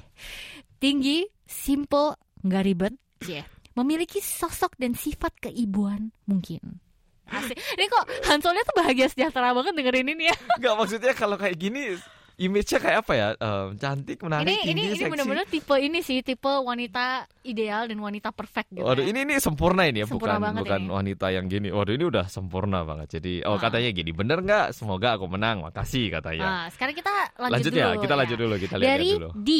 tinggi, 0.78 1.28
simple, 1.44 2.16
nggak 2.42 2.62
ribet, 2.64 2.94
yeah. 3.26 3.46
memiliki 3.74 4.18
sosok 4.22 4.74
dan 4.78 4.94
sifat 4.94 5.34
keibuan 5.38 6.10
mungkin. 6.26 6.82
Asik. 7.28 7.60
Ini 7.76 7.84
kok 7.92 8.04
Hansolnya 8.24 8.64
tuh 8.64 8.76
bahagia 8.80 9.06
sejahtera 9.12 9.52
banget 9.52 9.76
dengerin 9.76 10.08
ini 10.16 10.32
ya. 10.32 10.36
Nggak 10.56 10.74
maksudnya 10.80 11.12
kalau 11.12 11.36
kayak 11.36 11.60
gini 11.60 12.00
image-nya 12.38 12.78
kayak 12.78 12.98
apa 13.02 13.12
ya? 13.12 13.28
Em, 13.34 13.74
cantik, 13.74 14.18
menarik, 14.20 14.46
ini 14.46 14.54
tinggi, 14.56 14.70
ini 14.70 14.82
ini 14.86 14.94
seksi. 14.96 15.10
benar-benar 15.10 15.46
tipe 15.46 15.74
ini 15.74 15.98
sih 16.00 16.18
tipe 16.22 16.46
wanita 16.46 17.06
ideal 17.42 17.84
dan 17.84 17.98
wanita 17.98 18.30
perfect 18.30 18.70
gitu. 18.70 18.80
Waduh, 18.80 19.02
ya. 19.02 19.10
ini 19.10 19.18
ini 19.24 19.34
sempurna 19.36 19.82
ini 19.84 20.00
ya, 20.00 20.06
Sempurna 20.06 20.38
bukan 20.38 20.62
bukan 20.62 20.80
ini. 20.80 20.90
wanita 20.90 21.26
yang 21.28 21.46
gini. 21.46 21.68
Waduh, 21.68 21.92
ini 21.92 22.04
udah 22.06 22.24
sempurna 22.26 22.82
banget. 22.82 23.18
Jadi, 23.18 23.42
oh 23.42 23.54
Ah. 23.54 23.60
katanya 23.60 23.90
gini, 23.90 24.10
bener 24.12 24.38
nggak? 24.38 24.66
Semoga 24.70 25.18
aku 25.18 25.26
menang. 25.26 25.60
Makasih 25.60 26.14
katanya. 26.14 26.46
Nah, 26.46 26.64
sekarang 26.70 26.94
kita 26.94 27.10
lanjut, 27.36 27.52
lanjut 27.52 27.70
dulu 27.70 27.80
ya, 27.80 27.90
kita 27.98 28.14
lanjut 28.14 28.38
dulu, 28.38 28.54
kita 28.56 28.74
lihat 28.76 28.88
Dari 28.88 29.10
dulu. 29.12 29.28
D. 29.34 29.50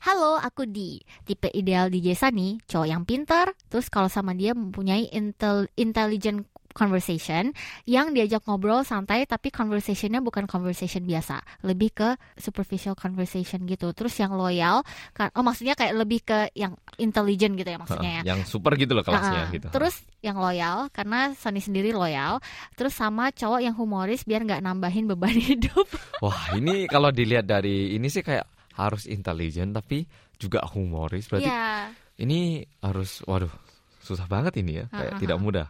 Halo, 0.00 0.32
aku 0.36 0.62
D. 0.64 0.78
Tipe 1.22 1.50
ideal 1.50 1.88
DJ 1.88 2.14
Sunny, 2.14 2.62
cowok 2.64 2.86
yang 2.86 3.02
pintar, 3.02 3.50
terus 3.66 3.88
kalau 3.88 4.06
sama 4.06 4.30
dia 4.30 4.52
mempunyai 4.52 5.10
intel, 5.10 5.66
intelligent 5.74 6.46
conversation 6.72 7.52
yang 7.84 8.16
diajak 8.16 8.40
ngobrol 8.48 8.82
santai 8.82 9.28
tapi 9.28 9.52
conversationnya 9.52 10.24
bukan 10.24 10.48
conversation 10.48 11.04
biasa 11.04 11.44
lebih 11.68 11.92
ke 11.92 12.08
superficial 12.40 12.96
conversation 12.96 13.68
gitu 13.68 13.92
terus 13.92 14.16
yang 14.16 14.32
loyal 14.32 14.80
kan 15.12 15.28
oh 15.36 15.44
maksudnya 15.44 15.76
kayak 15.76 15.92
lebih 15.92 16.24
ke 16.24 16.48
yang 16.56 16.72
intelligent 16.96 17.52
gitu 17.54 17.68
ya 17.68 17.78
maksudnya 17.78 18.12
ya 18.24 18.32
yang 18.32 18.40
super 18.48 18.72
gitu 18.80 18.96
loh 18.96 19.04
kelasnya 19.04 19.42
Nah, 19.42 19.50
gitu. 19.50 19.66
Terus 19.72 19.94
yang 20.22 20.38
loyal 20.38 20.86
karena 20.94 21.34
Sunny 21.34 21.58
sendiri 21.58 21.90
loyal. 21.90 22.38
Terus 22.78 22.94
sama 22.94 23.34
cowok 23.34 23.60
yang 23.64 23.74
humoris 23.74 24.22
biar 24.22 24.44
nggak 24.46 24.62
nambahin 24.62 25.08
beban 25.10 25.34
hidup. 25.50 25.88
Wah, 26.22 26.54
ini 26.54 26.86
kalau 26.86 27.10
dilihat 27.10 27.48
dari 27.48 27.96
ini 27.96 28.06
sih 28.06 28.22
kayak 28.22 28.46
harus 28.78 29.04
intelijen 29.08 29.72
tapi 29.74 30.06
juga 30.38 30.62
humoris. 30.68 31.26
Berarti 31.28 31.48
Iya. 31.48 31.90
ini 32.22 32.62
harus 32.80 33.20
waduh, 33.26 33.50
susah 34.00 34.28
banget 34.30 34.60
ini 34.62 34.82
ya, 34.82 34.84
kayak 34.92 35.12
Ah, 35.12 35.16
ah, 35.16 35.20
tidak 35.20 35.38
ah. 35.38 35.42
mudah. 35.42 35.66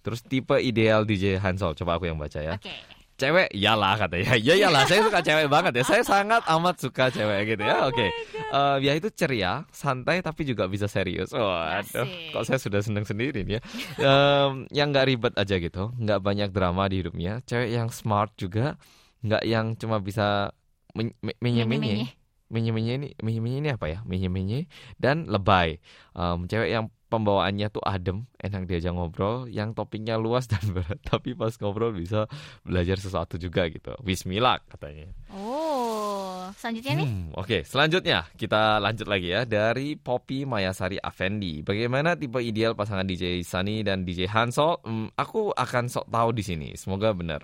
Terus 0.00 0.20
tipe 0.24 0.56
ideal 0.56 1.04
DJ 1.04 1.36
Hansol, 1.38 1.76
coba 1.76 1.96
aku 1.96 2.08
yang 2.08 2.16
baca 2.16 2.40
ya. 2.40 2.56
Oke. 2.56 2.72
Cewek, 3.20 3.52
iyalah 3.52 4.00
katanya. 4.00 4.32
Ya 4.40 4.56
iyalah, 4.56 4.88
saya 4.88 5.04
suka 5.04 5.20
cewek 5.20 5.52
banget 5.52 5.76
ya. 5.76 5.84
Saya 5.84 6.00
sangat 6.00 6.40
amat 6.48 6.80
suka 6.80 7.12
cewek 7.12 7.52
gitu 7.52 7.68
ya. 7.68 7.84
Oke. 7.84 8.08
Eh, 8.08 8.76
ya 8.80 8.96
itu 8.96 9.12
ceria, 9.12 9.68
santai 9.68 10.24
tapi 10.24 10.48
juga 10.48 10.64
bisa 10.64 10.88
serius. 10.88 11.28
Waduh, 11.36 11.84
Asik. 11.84 12.32
kok 12.32 12.44
saya 12.48 12.56
sudah 12.56 12.80
seneng 12.80 13.04
sendiri 13.04 13.44
nih 13.44 13.60
ya. 13.60 13.62
Em, 14.00 14.64
yang 14.72 14.88
nggak 14.88 15.04
ribet 15.04 15.34
aja 15.36 15.60
gitu, 15.60 15.92
nggak 16.00 16.16
banyak 16.24 16.48
drama 16.48 16.88
di 16.88 17.04
hidupnya. 17.04 17.44
Cewek 17.44 17.68
yang 17.76 17.92
smart 17.92 18.32
juga, 18.40 18.80
nggak 19.20 19.44
yang 19.44 19.76
cuma 19.76 20.00
bisa 20.00 20.56
men- 20.96 21.12
me- 21.20 21.36
menye-menye. 21.44 22.08
Menye-menye 22.50 22.92
ini, 22.98 23.08
menye-menye 23.22 23.58
ini 23.62 23.68
apa 23.70 23.86
ya? 23.86 23.98
Menye-menye 24.02 24.66
dan 24.98 25.30
lebay. 25.30 25.78
Em, 26.18 26.50
cewek 26.50 26.68
yang 26.68 26.90
pembawaannya 27.10 27.66
tuh 27.74 27.82
adem, 27.82 28.24
enak 28.38 28.70
diajak 28.70 28.94
ngobrol, 28.94 29.50
yang 29.50 29.74
topiknya 29.74 30.14
luas 30.14 30.46
dan 30.46 30.62
berat, 30.74 31.02
tapi 31.02 31.34
pas 31.34 31.50
ngobrol 31.58 31.90
bisa 31.90 32.30
belajar 32.62 32.96
sesuatu 33.02 33.34
juga 33.36 33.66
gitu. 33.66 33.92
Bismillah 34.00 34.62
katanya. 34.70 35.10
Oh, 35.34 36.48
selanjutnya 36.54 37.02
nih. 37.02 37.08
Hmm, 37.10 37.34
Oke, 37.34 37.66
selanjutnya 37.66 38.30
kita 38.38 38.78
lanjut 38.78 39.10
lagi 39.10 39.34
ya 39.34 39.42
dari 39.42 39.98
Poppy 39.98 40.46
Mayasari 40.46 41.02
Afendi. 41.02 41.66
Bagaimana 41.66 42.14
tipe 42.14 42.38
ideal 42.38 42.78
pasangan 42.78 43.04
DJ 43.04 43.42
Sunny 43.42 43.82
dan 43.82 44.06
DJ 44.06 44.30
Hansol? 44.30 44.78
Hmm, 44.86 45.10
aku 45.18 45.50
akan 45.50 45.90
sok 45.90 46.06
tahu 46.08 46.30
di 46.30 46.46
sini. 46.46 46.68
Semoga 46.78 47.10
benar. 47.10 47.42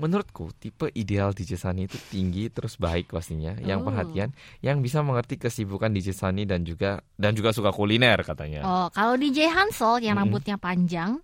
Menurutku 0.00 0.48
tipe 0.56 0.88
ideal 0.96 1.36
DJ 1.36 1.60
Sunny 1.60 1.84
itu 1.84 2.00
tinggi 2.08 2.48
terus 2.48 2.80
baik 2.80 3.12
pastinya, 3.12 3.52
yang 3.60 3.84
Oh. 3.84 3.92
perhatian, 3.92 4.32
yang 4.64 4.80
bisa 4.80 5.04
mengerti 5.04 5.36
kesibukan 5.36 5.92
DJ 5.92 6.16
Sunny 6.16 6.48
dan 6.48 6.64
juga 6.64 7.04
dan 7.20 7.36
juga 7.36 7.52
suka 7.52 7.68
kuliner 7.68 8.16
katanya. 8.24 8.64
Oh, 8.64 8.86
kalau 8.90 9.20
DJ 9.20 9.52
Hansol 9.52 10.00
yang 10.00 10.16
Mm-mm. 10.16 10.32
rambutnya 10.32 10.56
panjang, 10.56 11.20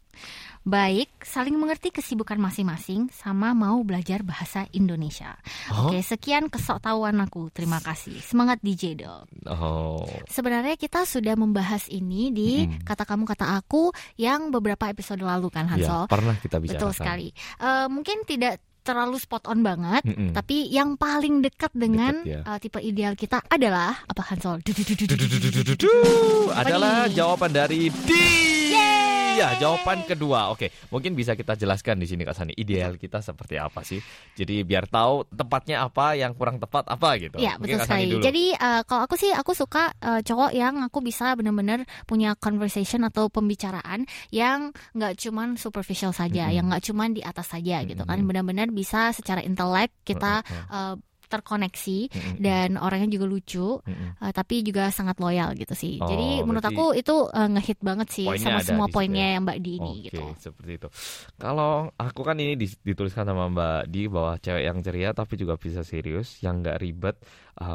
baik, 0.67 1.23
saling 1.23 1.55
mengerti 1.55 1.89
kesibukan 1.89 2.35
masing-masing, 2.37 3.07
sama 3.09 3.55
mau 3.55 3.79
belajar 3.81 4.21
bahasa 4.21 4.67
Indonesia. 4.71 5.39
Oh, 5.71 5.87
Oke, 5.87 6.03
sekian 6.03 6.47
kesok 6.47 6.83
tahuan 6.83 7.15
aku. 7.17 7.49
Terima 7.49 7.79
kasih. 7.79 8.19
Semangat 8.19 8.59
DJ 8.61 8.99
dong. 8.99 9.31
oh. 9.47 10.03
Sebenarnya 10.27 10.75
kita 10.75 11.03
sudah 11.03 11.33
membahas 11.35 11.87
ini 11.87 12.29
di 12.29 12.51
Mm. 12.59 12.83
kata 12.83 13.05
kamu 13.05 13.25
kata 13.25 13.55
aku 13.55 13.89
yang 14.17 14.51
beberapa 14.51 14.87
episode 14.87 15.21
lalu 15.21 15.47
kan 15.49 15.69
Ya, 15.69 15.79
Hansol. 15.79 16.03
pernah 16.07 16.35
kita 16.35 16.59
bicarakan. 16.59 16.83
Betul 16.83 16.93
sekali. 16.93 17.29
Eh, 17.57 17.87
mungkin 17.87 18.25
tidak 18.25 18.59
terlalu 18.83 19.19
spot 19.19 19.47
on 19.47 19.61
banget, 19.61 20.03
Mm-mm. 20.03 20.31
tapi 20.31 20.67
yang 20.67 20.95
paling 20.95 21.43
dekat 21.43 21.71
dengan 21.73 22.15
Dekat, 22.17 22.33
ya. 22.41 22.41
eh, 22.45 22.59
tipe 22.61 22.79
ideal 22.81 23.15
kita 23.15 23.43
adalah 23.45 24.03
apa 24.03 24.23
Hansol? 24.25 24.63
Adalah 26.53 27.07
jawaban 27.09 27.51
dari 27.51 27.87
D. 27.91 28.11
Yeay! 29.37 29.45
Ya, 29.45 29.61
jawaban 29.61 30.01
kedua. 30.09 30.49
Oke, 30.49 30.73
mungkin 30.89 31.13
bisa 31.13 31.37
kita 31.37 31.61
jelaskan 31.61 32.01
di 32.01 32.09
sini 32.09 32.25
Kak 32.25 32.33
Sani. 32.33 32.57
Ideal 32.57 32.97
kita 32.97 33.21
seperti 33.21 33.61
apa 33.61 33.85
sih? 33.85 34.01
Jadi 34.33 34.65
biar 34.65 34.89
tahu 34.89 35.29
tepatnya 35.29 35.85
apa, 35.85 36.17
yang 36.17 36.33
kurang 36.33 36.57
tepat 36.57 36.89
apa 36.89 37.21
gitu. 37.21 37.37
Ya 37.37 37.61
Mungkin 37.61 37.77
betul 37.77 37.79
Kak 37.85 37.87
sekali. 37.93 38.09
dulu. 38.17 38.23
Jadi 38.25 38.45
eh, 38.57 38.83
kalau 38.89 39.03
aku 39.05 39.15
sih 39.21 39.31
aku 39.37 39.53
suka 39.53 39.93
eh, 40.01 40.21
cowok 40.25 40.51
yang 40.57 40.81
aku 40.81 41.05
bisa 41.05 41.37
benar-benar 41.37 41.85
punya 42.09 42.33
conversation 42.33 43.05
atau 43.05 43.29
pembicaraan 43.29 44.09
yang 44.33 44.73
nggak 44.97 45.21
cuman 45.21 45.61
superficial 45.61 46.17
saja, 46.17 46.49
Mm-mm. 46.49 46.57
yang 46.57 46.65
nggak 46.73 46.85
cuman 46.89 47.13
di 47.13 47.21
atas 47.21 47.53
saja 47.53 47.85
gitu 47.85 48.03
kan, 48.09 48.19
benar-benar 48.25 48.73
bisa 48.73 49.13
secara 49.13 49.45
intelek 49.45 49.93
kita 50.09 50.41
Heeh, 50.49 50.73
eh, 50.73 50.95
terkoneksi 51.27 51.99
heeh. 52.11 52.35
dan 52.41 52.81
orangnya 52.81 53.11
juga 53.19 53.27
lucu, 53.29 53.83
Mm-mm. 53.83 54.19
eh, 54.23 54.33
tapi 54.33 54.63
juga 54.63 54.89
sangat 54.95 55.19
loyal 55.19 55.53
gitu 55.59 55.75
sih. 55.77 55.99
Oh, 56.01 56.09
Jadi 56.09 56.43
menurut 56.47 56.65
aku 56.65 56.85
itu 56.97 57.15
eh, 57.31 57.49
ngehit 57.53 57.79
banget 57.83 58.09
sih 58.11 58.27
sama 58.39 58.63
semua 58.63 58.87
poinnya 58.89 59.31
ya. 59.31 59.33
yang 59.39 59.43
Mbak 59.45 59.59
Di 59.61 59.73
ini 59.77 59.93
Oke, 59.93 60.09
gitu. 60.09 60.23
seperti 60.41 60.73
itu. 60.81 60.89
Kalau 61.37 61.93
aku 61.99 62.21
kan 62.25 62.37
ini 62.41 62.57
dituliskan 62.59 63.27
sama 63.29 63.51
Mbak 63.53 63.81
Di 63.93 64.03
bahwa 64.09 64.33
cewek 64.41 64.63
yang 64.65 64.79
ceria 64.81 65.11
tapi 65.13 65.35
juga 65.37 65.55
bisa 65.61 65.83
serius, 65.85 66.41
yang 66.41 66.65
nggak 66.65 66.79
ribet, 66.81 67.17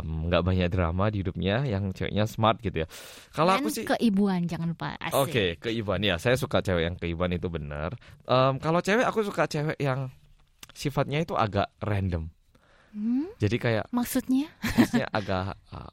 nggak 0.01 0.41
banyak 0.41 0.67
drama 0.72 1.10
di 1.13 1.22
hidupnya, 1.22 1.65
yang 1.67 1.93
ceweknya 1.93 2.25
smart 2.25 2.58
gitu 2.62 2.86
ya. 2.86 2.88
Kalau 3.34 3.53
aku 3.58 3.70
sih 3.70 3.86
keibuan 3.86 4.46
jangan 4.50 4.74
lupa. 4.74 4.98
Oke, 5.13 5.58
keibuan 5.62 6.01
ya. 6.01 6.17
Saya 6.17 6.38
suka 6.38 6.62
cewek 6.62 6.84
yang 6.88 6.96
keibuan 6.98 7.31
itu 7.34 7.48
benar. 7.51 7.93
Em, 8.25 8.58
kalau 8.58 8.79
cewek 8.81 9.05
aku 9.05 9.25
suka 9.25 9.46
cewek 9.46 9.77
yang 9.77 10.10
sifatnya 10.72 11.22
itu 11.22 11.36
agak 11.36 11.67
random. 11.84 12.31
Hmm, 12.91 13.31
Jadi 13.38 13.55
kayak 13.55 13.86
maksudnya? 13.89 14.51
maksudnya 14.62 15.07
agak 15.10 15.55
uh, 15.69 15.91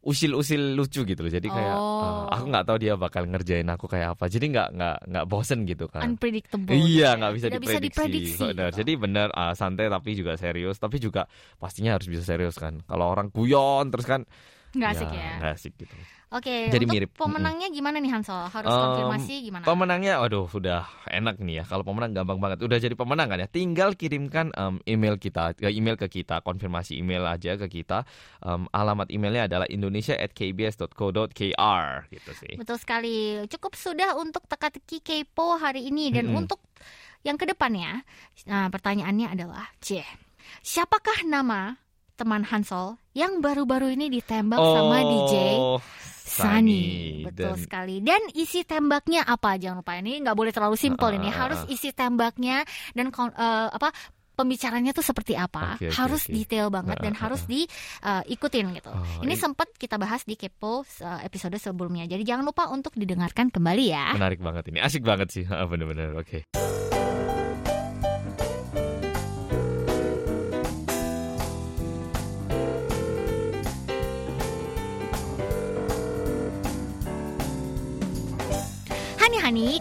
usil-usil 0.00 0.78
lucu 0.78 1.02
gitu 1.02 1.18
loh. 1.18 1.28
Jadi 1.28 1.48
kayak 1.48 1.74
Oh. 1.74 2.30
uh, 2.30 2.30
aku 2.30 2.46
nggak 2.46 2.64
tahu 2.64 2.78
dia 2.78 2.94
bakal 2.94 3.26
ngerjain 3.26 3.66
aku 3.66 3.86
kayak 3.86 4.14
apa. 4.14 4.24
Jadi 4.26 4.46
nggak 4.48 4.68
nggak 4.72 4.96
nggak 5.04 5.24
bosen 5.26 5.66
gitu 5.66 5.86
kan. 5.86 6.06
unpredictable. 6.06 6.70
gitu 6.70 6.78
Iya 6.78 7.02
ya. 7.04 7.18
nggak 7.18 7.32
bisa 7.34 7.46
Tidak 7.48 7.58
bisa 7.60 7.78
diprediksi. 7.78 8.30
diprediksi. 8.30 8.42
Benar. 8.46 8.68
gitu. 8.68 8.78
Jadi 8.78 8.92
benar 8.96 9.28
uh, 9.30 9.52
santai 9.52 9.86
tapi 9.88 10.10
juga 10.14 10.32
serius. 10.36 10.76
Tapi 10.76 10.96
juga 10.96 11.26
pastinya 11.56 11.98
harus 11.98 12.06
bisa 12.06 12.22
serius 12.22 12.54
kan. 12.54 12.78
Kalau 12.82 13.02
orang 13.04 13.28
guyon 13.28 13.90
terus 13.90 14.06
kan 14.06 14.22
nggak 14.70 14.90
asik 14.92 15.10
ya. 15.10 15.30
nggak 15.40 15.52
asik 15.56 15.72
gitu. 15.74 15.96
Oke, 16.36 16.68
Jadi 16.68 16.84
untuk 16.84 16.92
mirip. 16.92 17.10
pemenangnya 17.16 17.68
gimana 17.68 17.96
nih 17.96 18.12
Hansol? 18.12 18.44
Harus 18.52 18.68
Em, 18.68 18.78
konfirmasi 18.78 19.34
gimana? 19.42 19.64
Pemenangnya, 19.64 20.20
aduh, 20.20 20.44
sudah 20.46 20.84
enak 21.08 21.40
nih 21.40 21.60
ya. 21.60 21.62
Kalau 21.64 21.80
pemenang 21.80 22.12
gampang 22.12 22.36
banget. 22.36 22.60
Udah 22.60 22.76
jadi 22.76 22.92
pemenang 22.92 23.26
kan 23.26 23.40
ya. 23.40 23.48
Tinggal 23.48 23.94
kirimkan 23.94 24.52
em, 24.52 24.78
email 24.84 25.16
kita, 25.16 25.56
email 25.64 25.96
ke 25.96 26.06
kita, 26.06 26.40
konfirmasi 26.40 26.96
email 26.96 27.24
aja 27.24 27.56
ke 27.56 27.66
kita. 27.72 28.04
Em, 28.38 28.68
alamat 28.68 29.08
emailnya 29.08 29.48
adalah 29.48 29.66
indonesia@kbs.co.kr 29.66 31.84
gitu 32.10 32.30
sih. 32.34 32.52
Betul 32.54 32.76
sekali. 32.76 33.40
Cukup 33.48 33.72
sudah 33.74 34.12
untuk 34.14 34.44
teka-teki 34.44 35.00
kepo 35.00 35.56
hari 35.56 35.88
ini 35.88 36.10
dan 36.10 36.28
Mm-mm. 36.28 36.42
untuk 36.44 36.60
yang 37.22 37.34
ke 37.34 37.42
depannya, 37.42 38.06
nah 38.46 38.70
pertanyaannya 38.70 39.34
adalah, 39.34 39.66
C, 39.82 39.98
siapakah 40.62 41.26
nama 41.26 41.74
teman 42.14 42.46
Hansol 42.46 43.02
yang 43.12 43.42
baru-baru 43.42 43.92
ini 43.92 44.08
ditembak 44.08 44.56
sama 44.56 45.02
DJ 45.02 45.34
Oh, 45.58 45.82
Sunny? 46.38 46.84
Betul 47.22 47.52
Dan- 47.52 47.62
sekali. 47.62 47.96
Dan 48.00 48.20
isi 48.32 48.60
tembaknya 48.62 49.22
apa? 49.22 49.56
Jangan 49.56 49.80
lupa 49.80 49.96
ini 49.96 50.20
nggak 50.20 50.34
boleh 50.34 50.52
terlalu 50.52 50.76
simpel 50.76 51.08
Ah, 51.10 51.16
ini. 51.16 51.28
ah, 51.28 51.36
Harus 51.36 51.60
ah. 51.62 51.70
isi 51.70 51.90
tembaknya 51.90 52.62
dan 52.92 53.08
eh, 53.08 53.68
apa? 53.70 53.88
Pembicaranya 54.36 54.92
tuh 54.92 55.00
seperti 55.00 55.32
apa? 55.32 55.80
Oke, 55.80 55.88
oke, 55.88 55.96
harus 55.96 56.28
oke. 56.28 56.32
detail 56.36 56.68
banget 56.68 57.00
dan 57.00 57.12
Ah, 57.12 57.16
ah, 57.16 57.22
harus 57.24 57.40
diikutin 57.48 58.68
gitu. 58.76 58.92
Oh, 58.92 59.24
Ini 59.24 59.32
i- 59.32 59.40
sempat 59.40 59.72
kita 59.72 59.96
bahas 59.96 60.22
di 60.22 60.36
Kepo 60.36 60.84
uh, 60.84 61.20
episode 61.24 61.56
sebelumnya. 61.56 62.04
Jadi 62.04 62.20
jangan 62.20 62.44
lupa 62.44 62.68
untuk 62.68 62.92
didengarkan 62.92 63.48
kembali 63.48 63.84
ya. 63.88 64.12
Menarik 64.12 64.44
banget 64.44 64.68
ini, 64.68 64.78
asik 64.78 65.00
banget 65.00 65.32
sih, 65.32 65.48
Ah, 65.48 65.64
bener-bener. 65.64 66.12
Oke. 66.14 66.44
Hani 66.52 66.85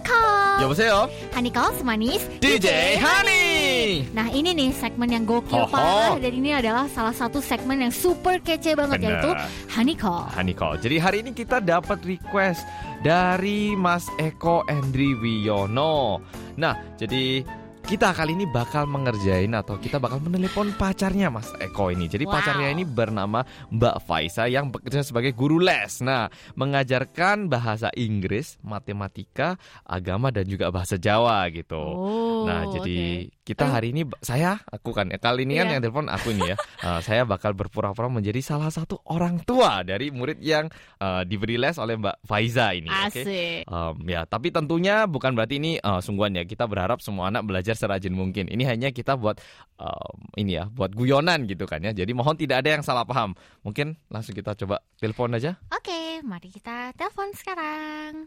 call. 0.03 0.59
여보세요, 0.67 1.07
Hani 1.31 1.51
call 1.55 1.71
semanis 1.79 2.23
DJ 2.43 2.99
Honey. 2.99 4.05
Nah 4.11 4.27
ini 4.29 4.51
nih 4.51 4.71
segmen 4.75 5.07
yang 5.07 5.23
gokil 5.23 5.65
Hoho. 5.65 5.71
parah 5.71 6.19
dan 6.19 6.33
ini 6.35 6.51
adalah 6.51 6.91
salah 6.91 7.15
satu 7.15 7.39
segmen 7.39 7.79
yang 7.79 7.95
super 7.95 8.43
kece 8.43 8.75
banget 8.75 8.99
Bener. 8.99 9.23
yaitu 9.23 9.31
Honey 9.71 9.95
call. 9.95 10.27
Honey 10.35 10.53
Call. 10.53 10.77
Jadi 10.77 10.97
hari 10.99 11.23
ini 11.23 11.31
kita 11.31 11.63
dapat 11.63 12.03
request 12.03 12.67
dari 13.01 13.79
Mas 13.79 14.11
Eko 14.19 14.67
Endri 14.67 15.15
Wiono. 15.15 16.19
Nah, 16.59 16.75
jadi 16.99 17.47
kita 17.86 18.18
kali 18.18 18.34
ini 18.34 18.50
bakal 18.50 18.90
mengerjain 18.90 19.54
atau 19.54 19.78
kita 19.78 20.02
bakal 20.02 20.18
menelepon 20.18 20.74
pacarnya 20.74 21.30
Mas 21.30 21.54
Eko 21.62 21.94
ini. 21.94 22.10
Jadi 22.10 22.26
Wow. 22.26 22.34
pacarnya 22.34 22.74
ini 22.74 22.82
bernama 22.82 23.46
Mbak 23.70 23.96
Faisa 24.10 24.50
yang 24.50 24.74
bekerja 24.74 25.06
sebagai 25.06 25.38
guru 25.38 25.62
les. 25.62 26.02
Nah, 26.02 26.26
mengajarkan 26.58 27.46
bahasa 27.46 27.94
Inggris, 27.94 28.58
matematika, 28.66 29.62
agama 29.86 30.34
dan 30.34 30.50
juga 30.50 30.74
bahasa 30.74 30.98
Jawa 30.98 31.46
gitu. 31.54 31.78
Oh, 31.78 32.50
Nah, 32.50 32.66
jadi 32.74 33.30
kita 33.46 33.70
Eh. 33.70 33.72
hari 33.72 33.88
ini 33.94 34.10
saya 34.26 34.58
aku 34.66 34.90
kan 34.90 35.06
ya 35.14 35.22
kali 35.22 35.46
ini 35.46 35.62
kan 35.62 35.70
Iya. 35.70 35.74
yang 35.78 35.84
telepon 35.86 36.10
aku 36.10 36.34
ini 36.34 36.50
ya. 36.50 36.58
Uh, 36.82 36.98
saya 37.06 37.30
bakal 37.30 37.54
berpura-pura 37.54 38.10
menjadi 38.10 38.42
salah 38.42 38.74
satu 38.74 38.98
orang 39.06 39.38
tua 39.46 39.86
dari 39.86 40.10
murid 40.10 40.42
yang 40.42 40.66
uh, 40.98 41.22
diberi 41.22 41.62
les 41.62 41.78
oleh 41.78 41.94
Mbak 41.94 42.26
Faiza 42.26 42.74
ini. 42.74 42.90
oke? 42.90 43.22
Asik. 43.22 43.70
Um, 43.70 44.02
ya, 44.10 44.26
tapi 44.26 44.50
tentunya 44.50 45.06
bukan 45.06 45.38
berarti 45.38 45.62
ini 45.62 45.78
uh, 45.78 46.02
sungguhan 46.02 46.34
ya. 46.34 46.44
Kita 46.44 46.66
berharap 46.66 47.06
semua 47.06 47.30
anak 47.30 47.46
belajar 47.46 47.78
serajin 47.78 48.18
mungkin. 48.18 48.50
Ini 48.50 48.66
hanya 48.66 48.90
kita 48.90 49.14
buat 49.14 49.38
um, 49.78 50.18
ini 50.42 50.58
ya, 50.58 50.66
buat 50.66 50.98
guyonan 50.98 51.46
gitu 51.46 51.70
kan 51.70 51.86
ya. 51.86 51.94
Jadi 51.94 52.18
mohon 52.18 52.34
tidak 52.34 52.66
ada 52.66 52.82
yang 52.82 52.82
salah 52.82 53.06
paham. 53.06 53.38
Mungkin 53.62 53.94
langsung 54.10 54.34
kita 54.34 54.58
coba 54.58 54.82
telepon 54.98 55.38
aja. 55.38 55.54
Oke, 55.70 56.26
mari 56.26 56.50
kita 56.50 56.98
telepon 56.98 57.30
sekarang. 57.38 58.26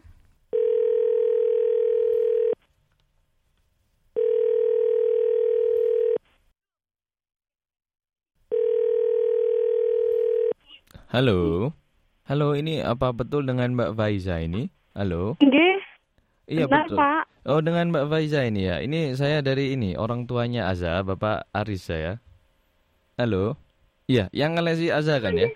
Halo. 11.19 11.75
Halo, 12.31 12.55
ini 12.55 12.79
apa 12.79 13.11
betul 13.11 13.43
dengan 13.43 13.75
Mbak 13.75 13.91
Faiza 13.91 14.39
ini? 14.39 14.71
Halo. 14.95 15.35
Nggih, 15.43 15.75
Iya 16.47 16.63
benar 16.63 16.87
betul. 16.87 16.95
Pak. 16.95 17.23
Oh 17.43 17.59
dengan 17.59 17.91
Mbak 17.91 18.07
Faiza 18.07 18.47
ini 18.47 18.71
ya. 18.71 18.79
Ini 18.79 19.19
saya 19.19 19.43
dari 19.43 19.75
ini 19.75 19.99
orang 19.99 20.31
tuanya 20.31 20.71
Aza, 20.71 21.03
Bapak 21.03 21.43
Aris 21.51 21.83
saya. 21.83 22.23
Halo. 23.19 23.59
Iya, 24.07 24.31
yang 24.31 24.55
ngelesi 24.55 24.95
Aza 24.95 25.19
kan 25.19 25.35
ya? 25.35 25.51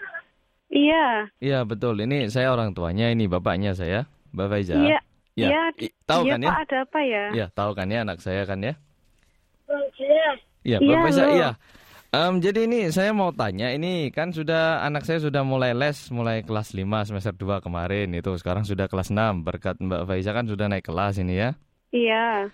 Iya, 0.67 1.31
Iya 1.39 1.63
betul. 1.63 1.95
Ini 2.03 2.27
saya 2.27 2.51
orang 2.51 2.75
tuanya 2.75 3.07
ini 3.07 3.31
bapaknya 3.31 3.71
saya, 3.71 4.03
Mbak 4.35 4.47
Faiza. 4.51 4.75
iya, 4.75 4.99
Iya. 5.39 5.47
iya, 5.47 5.61
I- 5.79 5.95
tahu 6.03 6.27
iya 6.27 6.31
kan 6.35 6.39
ya? 6.43 6.51
Pak 6.51 6.59
ada 6.67 6.77
apa 6.83 6.99
ya? 7.07 7.23
Iya, 7.31 7.45
tahu 7.55 7.71
kan 7.71 7.87
ya 7.87 8.03
anak 8.03 8.19
saya 8.19 8.43
kan 8.43 8.59
ya? 8.59 8.75
Iya, 9.95 10.27
Iya, 10.67 10.77
Mbak 10.83 10.97
Faiza, 11.07 11.23
halo. 11.23 11.35
iya. 11.39 11.49
Em, 12.13 12.37
jadi 12.37 12.69
ini 12.69 12.93
saya 12.93 13.09
mau 13.09 13.33
tanya, 13.33 13.73
ini 13.73 14.13
kan 14.13 14.29
sudah 14.29 14.85
anak 14.85 15.01
saya 15.01 15.17
sudah 15.17 15.41
mulai 15.41 15.73
les 15.73 15.97
mulai 16.13 16.45
kelas 16.45 16.77
5 16.77 17.09
semester 17.09 17.33
2 17.33 17.57
kemarin 17.65 18.13
itu 18.13 18.29
sekarang 18.37 18.61
sudah 18.61 18.85
kelas 18.85 19.09
6 19.09 19.41
berkat 19.41 19.81
Mbak 19.81 20.05
Faiza 20.05 20.29
kan 20.29 20.45
sudah 20.45 20.69
naik 20.69 20.85
kelas 20.85 21.17
ini 21.17 21.41
ya. 21.41 21.57
Iya, 21.89 22.53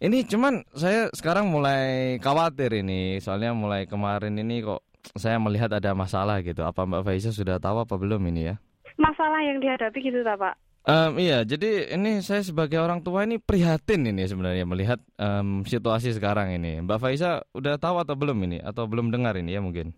Ini 0.00 0.24
cuman 0.28 0.64
saya 0.72 1.12
sekarang 1.12 1.52
mulai 1.52 2.16
khawatir 2.24 2.72
ini, 2.72 3.20
soalnya 3.20 3.52
mulai 3.52 3.84
kemarin 3.84 4.32
ini 4.40 4.64
kok 4.64 4.80
saya 5.12 5.36
melihat 5.36 5.76
ada 5.76 5.92
masalah 5.92 6.40
gitu. 6.40 6.64
Apa 6.64 6.88
Mbak 6.88 7.04
Faiza 7.04 7.36
sudah 7.36 7.60
tahu 7.60 7.84
apa 7.84 8.00
belum 8.00 8.24
ini 8.32 8.48
ya? 8.48 8.56
masalah 8.96 9.44
yang 9.44 9.60
dihadapi 9.60 10.00
gitu 10.00 10.24
tak 10.24 10.40
Pak? 10.40 10.56
Em, 10.86 11.18
iya, 11.18 11.42
jadi 11.42 11.98
ini 11.98 12.22
saya 12.22 12.46
sebagai 12.46 12.78
orang 12.78 13.02
tua 13.02 13.26
ini 13.26 13.42
prihatin 13.42 14.06
ini 14.06 14.22
sebenarnya 14.22 14.62
melihat 14.62 15.02
em, 15.18 15.66
situasi 15.66 16.14
sekarang 16.14 16.54
ini. 16.54 16.78
Mbak 16.86 17.02
Faiza 17.02 17.42
udah 17.58 17.74
tahu 17.74 17.98
atau 18.06 18.14
belum 18.14 18.38
ini? 18.46 18.62
Atau 18.62 18.86
belum 18.86 19.10
dengar 19.10 19.34
ini 19.34 19.50
ya 19.50 19.58
mungkin? 19.58 19.90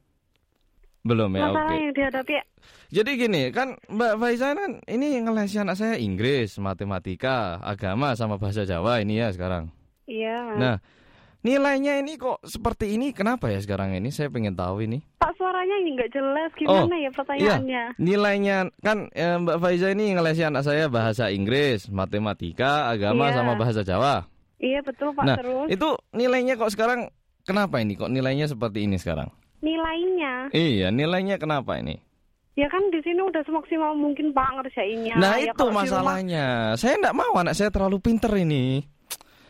Belum 1.04 1.28
ya, 1.36 1.52
oke. 1.52 1.60
masalah 1.60 1.76
yang 1.76 1.92
dihadapi 1.92 2.34
Jadi 2.88 3.10
gini, 3.20 3.42
kan 3.52 3.76
Mbak 3.84 4.14
Faiza 4.16 4.56
kan 4.56 4.80
ini 4.88 5.20
ngelesi 5.20 5.60
anak 5.60 5.76
saya 5.76 6.00
Inggris, 6.00 6.56
matematika, 6.56 7.60
agama 7.60 8.16
sama 8.16 8.40
bahasa 8.40 8.64
Jawa 8.64 9.04
ini 9.04 9.20
ya 9.20 9.28
sekarang. 9.28 9.68
Iya. 10.08 10.56
Nah, 10.56 10.76
nilainya 11.40 11.98
ini 11.98 12.14
kok 12.14 12.42
seperti 12.42 12.92
ini 12.92 13.10
kenapa 13.10 13.48
ya 13.48 13.58
sekarang 13.58 13.94
ini? 13.94 14.08
Saya 14.08 14.28
pengen 14.28 14.52
tahu 14.52 14.82
ini. 14.82 14.98
Pak 15.16 15.34
suaranya 15.34 15.76
ini 15.78 15.94
nggak 15.94 16.10
jelas 16.10 16.50
gimana 16.54 16.94
ya 16.94 17.10
pertanyaannya? 17.10 17.84
Nilainya 17.96 18.56
kan 18.80 19.06
eh, 19.10 19.36
Mbak 19.36 19.58
Faiza 19.58 19.88
ini 19.90 20.12
ngelesi 20.12 20.42
anak 20.42 20.62
saya 20.62 20.86
bahasa 20.86 21.28
Inggris, 21.28 21.86
matematika, 21.88 22.88
agama 22.88 23.28
Iya. 23.28 23.34
sama 23.34 23.52
bahasa 23.54 23.82
Jawa. 23.82 24.26
Iya 24.58 24.82
betul 24.82 25.12
Pak 25.12 25.22
Nah, 25.22 25.36
terus 25.36 25.66
Itu 25.68 25.88
nilainya 26.10 26.54
kok 26.54 26.68
sekarang 26.68 27.06
kenapa 27.42 27.78
ini? 27.78 27.94
Kok 27.94 28.10
nilainya 28.10 28.46
seperti 28.46 28.84
ini 28.84 28.96
sekarang? 28.96 29.30
nilainya 29.58 30.50
Iya, 30.50 30.88
nilainya 30.88 31.34
kenapa 31.36 31.78
ini? 31.78 31.98
ya 32.54 32.66
kan 32.66 32.82
di 32.90 32.98
sini 33.00 33.22
udah 33.22 33.38
semaksimal 33.42 33.94
mungkin 33.94 34.34
Pak 34.34 34.50
ngerjainnya. 34.52 35.14
Nah 35.14 35.38
Ya, 35.38 35.50
itu 35.50 35.54
di 35.56 35.62
rumah- 35.64 35.86
masalahnya. 35.86 36.46
Saya 36.74 36.98
enggak 36.98 37.14
mau 37.14 37.30
anak 37.34 37.54
saya 37.54 37.70
terlalu 37.70 37.98
pinter 37.98 38.34
ini. 38.34 38.82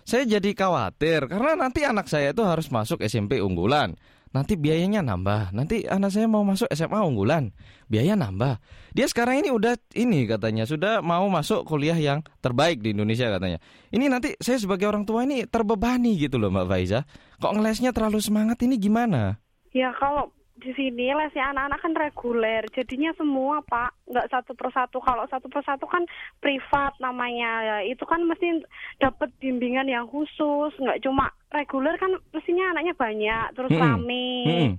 Saya 0.09 0.25
jadi 0.25 0.57
khawatir 0.57 1.29
karena 1.29 1.53
nanti 1.53 1.85
anak 1.85 2.09
saya 2.09 2.33
itu 2.33 2.41
harus 2.41 2.73
masuk 2.73 3.05
SMP 3.05 3.45
unggulan. 3.45 3.93
Nanti 4.33 4.57
biayanya 4.57 5.05
nambah. 5.05 5.53
Nanti 5.53 5.85
anak 5.85 6.17
saya 6.17 6.25
mau 6.25 6.41
masuk 6.49 6.65
SMA 6.73 6.97
unggulan, 7.05 7.53
biaya 7.93 8.17
nambah. 8.17 8.57
Dia 8.97 9.05
sekarang 9.05 9.45
ini 9.45 9.53
udah 9.53 9.77
ini 9.93 10.25
katanya 10.25 10.65
sudah 10.65 11.05
mau 11.05 11.29
masuk 11.29 11.69
kuliah 11.69 11.97
yang 12.01 12.25
terbaik 12.41 12.81
di 12.81 12.97
Indonesia 12.97 13.29
katanya. 13.29 13.61
Ini 13.93 14.09
nanti 14.09 14.33
saya 14.41 14.57
sebagai 14.57 14.89
orang 14.89 15.05
tua 15.05 15.29
ini 15.29 15.45
terbebani 15.45 16.17
gitu 16.17 16.41
loh 16.41 16.49
Mbak 16.57 16.67
Faiza. 16.73 17.05
Kok 17.45 17.61
ngelesnya 17.61 17.93
terlalu 17.93 18.25
semangat 18.25 18.65
ini 18.65 18.81
gimana? 18.81 19.37
Ya 19.77 19.93
kalau 19.93 20.33
di 20.59 20.75
sini 20.75 21.15
lesnya 21.15 21.55
anak-anak 21.55 21.81
kan 21.81 21.95
reguler, 21.95 22.63
jadinya 22.75 23.15
semua 23.15 23.63
Pak, 23.63 24.11
nggak 24.11 24.29
satu 24.31 24.53
persatu. 24.59 24.99
Kalau 24.99 25.25
satu 25.31 25.47
persatu 25.47 25.87
kan 25.87 26.03
privat 26.43 26.99
namanya, 26.99 27.51
ya, 27.63 27.77
itu 27.87 28.03
kan 28.03 28.27
mesti 28.27 28.67
dapat 28.99 29.31
bimbingan 29.39 29.87
yang 29.87 30.11
khusus, 30.11 30.75
nggak 30.83 30.99
cuma 31.07 31.31
reguler 31.55 31.95
kan 31.97 32.11
mestinya 32.35 32.75
anaknya 32.75 32.95
banyak, 32.99 33.47
terus 33.55 33.71
Mm-mm. 33.71 33.83
rame. 33.87 34.31
Mm-mm. 34.45 34.73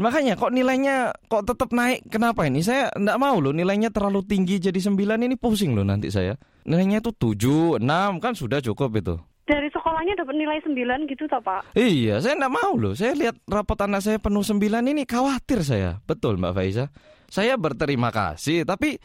Makanya 0.00 0.36
kok 0.36 0.52
nilainya 0.52 1.16
kok 1.28 1.48
tetap 1.48 1.72
naik? 1.72 2.04
Kenapa 2.12 2.44
ini? 2.44 2.60
Saya 2.60 2.92
enggak 2.92 3.20
mau 3.20 3.40
loh 3.40 3.52
nilainya 3.56 3.88
terlalu 3.88 4.24
tinggi 4.24 4.60
jadi 4.60 4.76
9 4.76 4.96
ini 5.16 5.36
pusing 5.40 5.72
loh 5.72 5.84
nanti 5.84 6.12
saya. 6.12 6.36
Nilainya 6.68 7.00
itu 7.00 7.12
7, 7.12 7.80
6 7.80 8.22
kan 8.22 8.32
sudah 8.36 8.60
cukup 8.60 8.90
itu. 9.00 9.16
Dari 9.42 9.66
sekolahnya 9.74 10.14
dapat 10.14 10.38
nilai 10.38 10.62
9 10.62 11.10
gitu 11.10 11.26
toh 11.26 11.42
Pak? 11.42 11.74
Iya, 11.74 12.22
saya 12.22 12.38
enggak 12.38 12.54
mau 12.54 12.78
loh. 12.78 12.94
Saya 12.94 13.12
lihat 13.18 13.36
rapot 13.44 13.74
anak 13.76 13.98
saya 14.00 14.22
penuh 14.22 14.40
9 14.40 14.62
ini 14.86 15.02
khawatir 15.02 15.66
saya. 15.66 15.98
Betul 16.06 16.38
Mbak 16.38 16.54
Faiza. 16.54 16.94
Saya 17.26 17.58
berterima 17.58 18.14
kasih, 18.14 18.62
tapi 18.62 19.02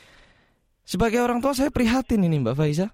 sebagai 0.83 1.25
orang 1.25 1.41
tua 1.41 1.57
saya 1.57 1.73
prihatin 1.73 2.21
ini 2.21 2.37
Mbak 2.37 2.53
Faiza. 2.53 2.93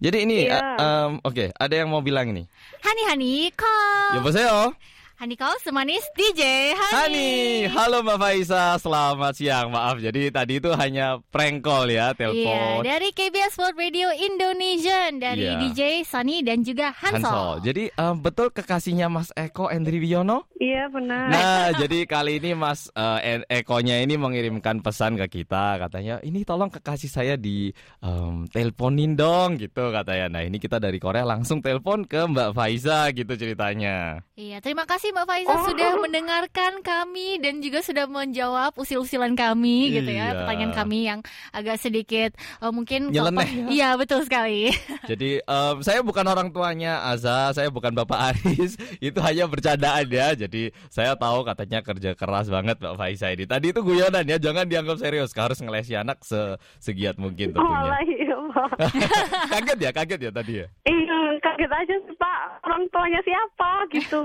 Jadi 0.00 0.26
ini, 0.26 0.44
Iya. 0.44 0.58
eh, 0.58 0.64
em, 0.80 1.12
oke, 1.22 1.44
ada 1.54 1.74
yang 1.74 1.88
mau 1.88 2.00
bilang 2.00 2.28
ini. 2.28 2.44
Hani 2.82 3.02
Hani 3.08 3.32
call. 3.54 4.20
여 4.20 4.72
Hani 5.14 5.38
kau 5.38 5.54
semanis 5.62 6.02
DJ 6.18 6.74
Hani. 6.74 6.90
Hani, 6.90 7.30
halo 7.70 8.02
Mbak 8.02 8.18
Faisa, 8.18 8.74
selamat 8.82 9.38
siang. 9.38 9.70
Maaf, 9.70 10.02
jadi 10.02 10.34
tadi 10.34 10.58
itu 10.58 10.74
hanya 10.74 11.22
prank 11.30 11.62
call 11.62 11.86
ya, 11.86 12.10
telepon. 12.18 12.82
Iya, 12.82 12.82
dari 12.82 13.14
KBS 13.14 13.54
World 13.54 13.78
Radio 13.78 14.10
Indonesia 14.10 15.14
dari 15.14 15.46
iya. 15.46 15.62
DJ 15.62 16.02
Sunny 16.02 16.42
dan 16.42 16.66
juga 16.66 16.90
Hansol. 16.90 17.30
Hansol. 17.30 17.54
Jadi 17.62 17.84
um, 17.94 18.18
betul 18.18 18.50
kekasihnya 18.50 19.06
Mas 19.06 19.30
Eko 19.38 19.70
Endri 19.70 20.02
Wiono? 20.02 20.50
Iya 20.58 20.90
benar. 20.90 21.30
Nah, 21.30 21.66
jadi 21.86 22.10
kali 22.10 22.42
ini 22.42 22.58
Mas 22.58 22.90
uh, 22.98 23.22
Ekonya 23.46 24.02
ini 24.02 24.18
mengirimkan 24.18 24.82
pesan 24.82 25.14
ke 25.14 25.30
kita, 25.30 25.78
katanya 25.78 26.18
ini 26.26 26.42
tolong 26.42 26.74
kekasih 26.74 27.10
saya 27.12 27.34
di 27.38 27.70
um, 28.02 28.50
teleponin 28.50 29.14
dong, 29.14 29.62
gitu 29.62 29.94
katanya. 29.94 30.26
Nah 30.26 30.42
ini 30.42 30.58
kita 30.58 30.82
dari 30.82 30.98
Korea 30.98 31.22
langsung 31.22 31.62
telepon 31.62 32.02
ke 32.02 32.18
Mbak 32.26 32.50
Faiza, 32.50 33.14
gitu 33.14 33.30
ceritanya. 33.38 34.18
Iya, 34.34 34.58
terima 34.58 34.82
kasih. 34.82 35.03
Mbak 35.10 35.26
Faiza 35.26 35.50
Oh. 35.50 35.64
sudah 35.64 35.90
mendengarkan 35.98 36.72
kami 36.80 37.36
dan 37.36 37.58
juga 37.58 37.80
sudah 37.80 38.04
menjawab 38.04 38.72
usil-usilan 38.74 39.34
kami 39.34 39.92
gitu 39.92 40.08
ya, 40.08 40.26
Iya. 40.26 40.36
pertanyaan 40.38 40.72
kami 40.72 40.98
yang 41.04 41.20
agak 41.50 41.76
sedikit 41.76 42.30
eh, 42.34 42.70
mungkin 42.70 43.08
Nyeleneh 43.08 43.68
Iya, 43.68 43.94
betul 43.94 44.22
sekali. 44.22 44.70
Jadi 45.10 45.40
em, 45.40 45.76
saya 45.80 46.00
bukan 46.00 46.24
orang 46.24 46.48
tuanya 46.48 47.04
Aza, 47.04 47.50
saya 47.50 47.68
bukan 47.68 47.92
Bapak 47.92 48.32
Aris. 48.32 48.78
Itu 49.02 49.18
hanya 49.18 49.44
bercandaan 49.44 50.06
ya. 50.06 50.32
Jadi 50.34 50.70
saya 50.88 51.12
tahu 51.14 51.42
katanya 51.42 51.80
kerja 51.80 52.12
keras 52.12 52.46
banget 52.46 52.76
Mbak 52.76 52.94
Faiza 52.94 53.28
ini. 53.28 53.44
Tadi 53.44 53.66
itu 53.66 53.80
guyonan 53.80 54.22
ya, 54.22 54.38
jangan 54.38 54.64
dianggap 54.64 54.96
serius. 54.96 55.32
Harus 55.32 55.58
ngelesi 55.58 55.92
anak 55.92 56.20
se 56.20 56.38
segiat 56.78 57.16
mungkin 57.16 57.50
Oh, 57.50 57.58
tentunya. 57.58 57.80
alah, 57.80 58.00
iya, 58.02 58.36
kaget 59.52 59.78
ya, 59.80 59.90
kaget 59.90 60.20
ya 60.20 60.30
tadi 60.30 60.52
ya. 60.56 60.66
Iya, 60.84 61.18
kaget 61.40 61.70
aja 61.70 61.94
sih, 62.00 62.14
Pak. 62.14 62.38
Orang 62.62 62.82
tuanya 62.88 63.20
siapa 63.20 63.70
gitu. 63.90 64.20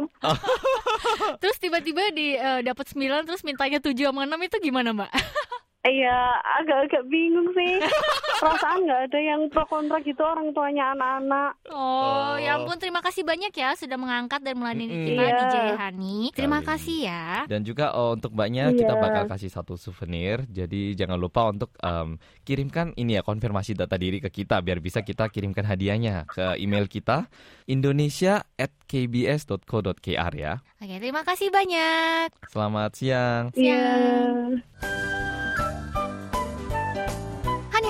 Terus 1.41 1.57
tiba-tiba 1.61 2.03
di 2.11 2.35
eh, 2.35 2.61
dapat 2.65 2.85
9 2.91 3.27
terus 3.27 3.41
mintanya 3.45 3.79
7 3.79 3.93
sama 3.95 4.25
6 4.25 4.47
itu 4.47 4.57
gimana, 4.71 4.89
Mbak? 4.95 5.11
Iya, 5.81 6.15
agak-agak 6.59 7.03
bingung 7.07 7.47
sih. 7.51 7.79
Perasaan 8.39 8.83
nggak 8.83 8.99
ada 9.05 9.17
yang 9.17 9.47
pro 9.47 9.63
kontra 9.63 9.95
gitu 9.99 10.19
orang 10.19 10.51
tuanya 10.51 10.91
anak-anak. 10.91 11.51
Oh, 11.67 12.35
ya 12.35 12.51
Oh. 12.51 12.55
ampun 12.59 12.75
terima 12.75 12.99
kasih 12.99 13.21
banyak 13.21 13.49
ya 13.49 13.73
sudah 13.73 13.95
mengangkat 13.95 14.39
dan 14.41 14.55
melayani 14.55 14.85
Mm-mm. 14.85 15.05
kita 15.05 15.21
Iya. 15.21 15.37
DJ 15.37 15.53
Hani. 15.75 16.17
Terima 16.31 16.57
Kali. 16.57 16.65
kasih 16.69 16.97
ya. 17.05 17.23
Dan 17.45 17.61
juga 17.63 17.93
oh, 17.93 18.13
untuk 18.13 18.31
mbaknya 18.31 18.69
kita 18.71 18.89
Iya. 18.89 18.97
bakal 18.97 19.23
kasih 19.29 19.49
satu 19.49 19.73
souvenir. 19.75 20.43
Jadi 20.45 20.93
jangan 20.93 21.15
lupa 21.15 21.47
untuk 21.47 21.69
em, 21.77 22.17
kirimkan 22.41 22.91
ini 22.93 23.13
ya 23.13 23.21
konfirmasi 23.21 23.73
data 23.73 23.95
diri 23.95 24.17
ke 24.17 24.27
kita 24.29 24.59
biar 24.59 24.77
bisa 24.79 24.99
kita 24.99 25.27
kirimkan 25.27 25.63
hadiahnya 25.63 26.25
ke 26.25 26.57
email 26.57 26.85
kita 26.85 27.25
indonesia@kbs.co.kr 27.65 30.31
ya. 30.33 30.53
Oke, 30.75 30.95
terima 30.97 31.21
kasih 31.23 31.47
banyak. 31.49 32.27
Selamat 32.47 32.89
siang. 32.93 33.49
Iya. 33.53 33.87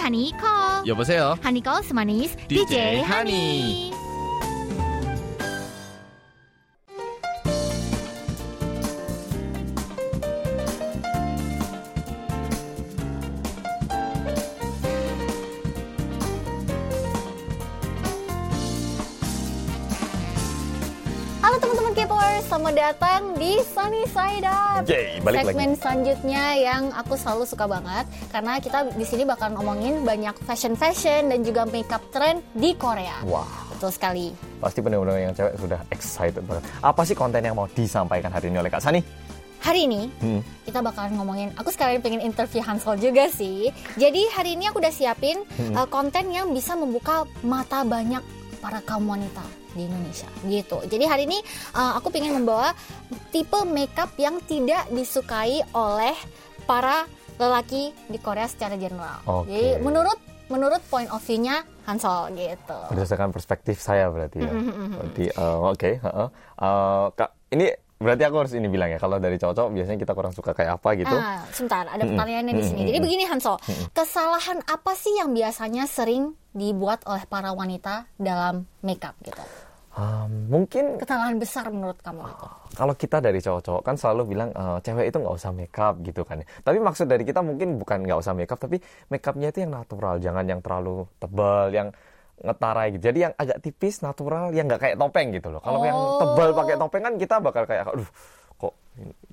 하니커. 0.10 0.84
여보세요? 0.88 1.36
하니커 1.41 1.82
스마니스 1.84 2.36
DJ 2.48 3.02
하니. 3.02 3.99
Datang 22.80 23.36
di 23.36 23.60
Sunny 23.62 24.08
Side 24.08 24.48
Up. 24.48 24.88
Yeay, 24.88 25.20
balik 25.20 25.44
lagi. 25.44 25.52
Segmen 25.52 25.72
selanjutnya 25.76 26.44
yang 26.56 26.84
aku 26.96 27.13
selalu 27.13 27.44
suka 27.44 27.68
banget 27.68 28.08
karena 28.32 28.56
kita 28.58 28.88
di 28.89 29.04
sini 29.04 29.28
bakal 29.28 29.52
ngomongin 29.52 30.08
banyak 30.08 30.32
fashion-fashion 30.48 31.28
dan 31.28 31.44
juga 31.44 31.68
makeup 31.68 32.00
trend 32.10 32.39
di 32.56 32.72
Korea. 32.74 33.20
Wah, 33.28 33.44
Betul 33.70 33.92
sekali. 33.92 34.28
pasti 34.58 34.80
benar-benar 34.80 35.20
yang 35.22 35.36
cewek 35.36 35.60
sudah 35.60 35.80
excited 35.89 36.39
banget. 36.42 36.63
Apa 36.80 37.04
sih 37.04 37.15
konten 37.15 37.44
yang 37.44 37.54
mau 37.54 37.68
disampaikan 37.68 38.32
hari 38.32 38.48
ini 38.48 38.58
oleh 38.58 38.72
Kak 38.72 38.80
Sani? 38.80 39.04
Hari 39.60 39.84
ini 39.84 40.08
Hmm. 40.24 40.39
kita 40.63 40.80
bakalan 40.80 41.20
ngomongin, 41.20 41.52
aku 41.60 41.68
sekalian 41.68 42.00
pengen 42.00 42.24
interview 42.24 42.63
Hansol 42.63 42.96
juga 42.96 43.28
sih. 43.28 43.68
Jadi 44.00 44.24
hari 44.32 44.56
ini 44.56 44.72
aku 44.72 44.80
udah 44.80 44.88
siapin 44.89 45.44
uh, 45.76 45.84
konten 45.86 46.32
yang 46.32 46.48
bisa 46.50 46.80
membuka 46.80 47.28
mata 47.44 47.84
banyak 47.84 48.24
para 48.60 48.84
kaum 48.84 49.08
wanita 49.08 49.43
di 49.74 49.88
Indonesia 49.88 50.30
gitu. 50.45 50.84
Jadi 50.86 51.04
hari 51.08 51.24
ini 51.26 51.39
uh, 51.74 51.98
aku 51.98 52.12
pengen 52.12 52.43
membawa 52.43 52.76
tipe 53.32 53.60
makeup 53.65 54.12
yang 54.19 54.38
tidak 54.45 54.86
disukai 54.91 55.63
oleh 55.74 56.15
para 56.69 57.08
lelaki 57.39 57.95
di 58.12 58.19
Korea 58.19 58.45
secara 58.45 58.76
general. 58.76 59.24
Oke. 59.26 59.50
Jadi 59.50 59.80
menurut 59.82 60.19
menurut 60.50 60.82
point 60.89 61.08
of 61.13 61.22
view-nya 61.24 61.62
Hansol 61.86 62.34
gitu. 62.38 62.80
Berdasarkan 62.93 63.30
perspektif 63.34 63.82
saya 63.82 64.10
berarti 64.10 64.41
ya. 64.41 64.52
Mm-hmm, 64.54 64.89
Berarti 64.98 65.26
eh, 65.30 65.58
oke, 65.62 65.91
heeh. 66.02 66.28
Eh, 66.62 67.06
Kak, 67.17 67.30
ini 67.54 67.65
berarti 68.00 68.24
aku 68.26 68.36
harus 68.45 68.54
ini 68.58 68.67
bilang 68.69 68.89
ya. 68.89 69.00
Kalau 69.02 69.17
dari 69.22 69.38
cowok 69.38 69.69
biasanya 69.74 70.00
kita 70.02 70.13
kurang 70.13 70.34
suka 70.34 70.52
kayak 70.54 70.82
apa 70.82 70.89
gitu. 70.98 71.15
Ah, 71.15 71.45
sebentar, 71.54 71.86
ada 71.86 72.04
pertanyaannya 72.06 72.54
di 72.54 72.63
sini. 72.65 72.82
Jadi 72.89 73.00
begini 73.02 73.24
Hanso, 73.30 73.58
kesalahan 73.93 74.62
apa 74.65 74.91
sih 74.98 75.17
yang 75.17 75.34
biasanya 75.34 75.86
sering 75.89 76.34
dibuat 76.52 77.06
oleh 77.06 77.24
para 77.26 77.52
wanita 77.52 78.10
dalam 78.16 78.66
makeup 78.82 79.14
gitu? 79.22 79.42
Um, 79.90 80.48
mungkin 80.48 81.02
Kesalahan 81.02 81.42
besar 81.42 81.68
menurut 81.68 81.98
kamu 82.00 82.22
gitu. 82.24 82.46
kalau 82.78 82.94
kita 82.94 83.20
dari 83.20 83.42
cowok-cowok 83.42 83.82
kan 83.82 83.96
selalu 83.98 84.22
bilang 84.32 84.50
eh, 84.54 84.78
cewek 84.80 85.10
itu 85.10 85.18
nggak 85.18 85.36
usah 85.36 85.52
makeup 85.52 85.96
gitu 86.00 86.22
kan. 86.24 86.40
Tapi 86.62 86.78
maksud 86.78 87.10
dari 87.10 87.26
kita 87.26 87.42
mungkin 87.42 87.76
bukan 87.76 88.06
nggak 88.06 88.20
usah 88.22 88.32
makeup, 88.32 88.62
tapi 88.62 88.80
makeupnya 89.10 89.50
itu 89.50 89.66
yang 89.66 89.74
natural, 89.74 90.22
jangan 90.22 90.46
yang 90.46 90.62
terlalu 90.62 91.04
tebal, 91.18 91.74
yang 91.74 91.90
ngetarai 92.40 92.96
gitu. 92.96 93.04
Jadi 93.12 93.20
yang 93.20 93.34
agak 93.36 93.60
tipis, 93.60 94.00
natural, 94.00 94.56
yang 94.56 94.70
nggak 94.70 94.80
kayak 94.80 94.96
topeng 94.96 95.36
gitu 95.36 95.52
loh. 95.52 95.60
Kalau 95.60 95.84
yang 95.84 95.98
Oh. 95.98 96.16
tebal 96.22 96.50
pakai 96.56 96.76
topeng 96.80 97.04
kan 97.04 97.14
kita 97.20 97.36
bakal 97.44 97.64
kayak, 97.68 97.84
aduh, 97.90 98.10